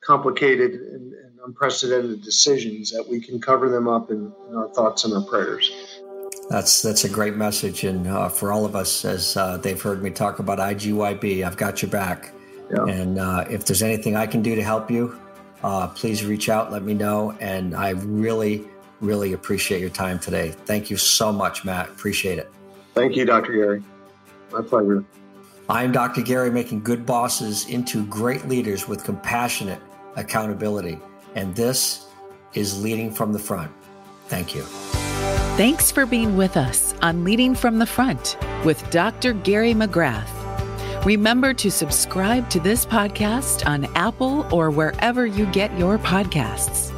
complicated 0.00 0.72
and, 0.72 1.07
unprecedented 1.44 2.22
decisions 2.22 2.90
that 2.90 3.06
we 3.08 3.20
can 3.20 3.40
cover 3.40 3.68
them 3.68 3.88
up 3.88 4.10
in, 4.10 4.32
in, 4.48 4.56
our 4.56 4.68
thoughts 4.68 5.04
and 5.04 5.14
our 5.14 5.22
prayers. 5.22 5.70
That's 6.50 6.80
that's 6.80 7.04
a 7.04 7.08
great 7.08 7.36
message, 7.36 7.84
and 7.84 8.06
uh, 8.06 8.28
for 8.28 8.52
all 8.52 8.64
of 8.64 8.74
us, 8.74 9.04
as 9.04 9.36
uh, 9.36 9.58
they've 9.58 9.80
heard 9.80 10.02
me 10.02 10.10
talk 10.10 10.38
about 10.38 10.58
IGYB, 10.58 11.44
I've 11.44 11.56
got 11.56 11.82
your 11.82 11.90
back. 11.90 12.32
Yeah. 12.70 12.84
And 12.84 13.18
uh, 13.18 13.44
if 13.50 13.66
there's 13.66 13.82
anything 13.82 14.16
I 14.16 14.26
can 14.26 14.42
do 14.42 14.54
to 14.54 14.62
help 14.62 14.90
you, 14.90 15.18
uh, 15.62 15.88
please 15.88 16.24
reach 16.24 16.48
out, 16.48 16.72
let 16.72 16.82
me 16.82 16.94
know. 16.94 17.36
And 17.40 17.74
I 17.74 17.90
really, 17.90 18.64
really 19.00 19.32
appreciate 19.32 19.80
your 19.80 19.90
time 19.90 20.18
today. 20.18 20.50
Thank 20.64 20.90
you 20.90 20.96
so 20.96 21.32
much, 21.32 21.64
Matt. 21.64 21.88
Appreciate 21.88 22.38
it. 22.38 22.50
Thank 22.94 23.16
you, 23.16 23.24
Dr. 23.24 23.52
Gary. 23.52 23.82
My 24.52 24.62
pleasure. 24.62 25.04
I'm 25.68 25.92
Dr. 25.92 26.22
Gary, 26.22 26.50
making 26.50 26.82
good 26.82 27.04
bosses 27.04 27.68
into 27.68 28.06
great 28.06 28.48
leaders 28.48 28.88
with 28.88 29.04
compassionate 29.04 29.80
accountability. 30.16 30.98
And 31.34 31.54
this 31.54 32.06
is 32.54 32.82
Leading 32.82 33.12
from 33.12 33.32
the 33.32 33.38
Front. 33.38 33.70
Thank 34.26 34.54
you. 34.54 34.62
Thanks 35.56 35.90
for 35.90 36.06
being 36.06 36.36
with 36.36 36.56
us 36.56 36.94
on 37.02 37.24
Leading 37.24 37.54
from 37.54 37.78
the 37.78 37.86
Front 37.86 38.36
with 38.64 38.88
Dr. 38.90 39.32
Gary 39.32 39.74
McGrath. 39.74 40.34
Remember 41.04 41.54
to 41.54 41.70
subscribe 41.70 42.50
to 42.50 42.60
this 42.60 42.84
podcast 42.84 43.66
on 43.66 43.84
Apple 43.96 44.46
or 44.54 44.70
wherever 44.70 45.26
you 45.26 45.46
get 45.46 45.76
your 45.78 45.98
podcasts. 45.98 46.94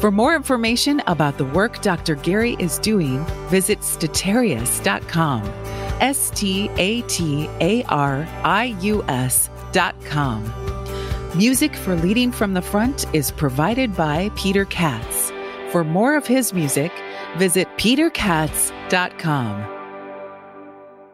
For 0.00 0.10
more 0.10 0.36
information 0.36 1.02
about 1.06 1.38
the 1.38 1.46
work 1.46 1.80
Dr. 1.80 2.14
Gary 2.16 2.56
is 2.58 2.78
doing, 2.78 3.24
visit 3.48 3.80
statarius.com 3.80 5.42
S 6.00 6.30
T 6.30 6.70
A 6.76 7.02
T 7.02 7.48
A 7.60 7.82
R 7.84 8.28
I 8.42 8.76
U 8.80 9.02
S 9.04 9.48
dot 9.72 9.94
com. 10.04 10.63
Music 11.36 11.74
for 11.74 11.96
Leading 11.96 12.30
from 12.30 12.54
the 12.54 12.62
Front 12.62 13.12
is 13.12 13.32
provided 13.32 13.96
by 13.96 14.30
Peter 14.36 14.64
Katz. 14.66 15.32
For 15.72 15.82
more 15.82 16.16
of 16.16 16.28
his 16.28 16.54
music, 16.54 16.92
visit 17.36 17.66
peterkatz.com. 17.76 19.73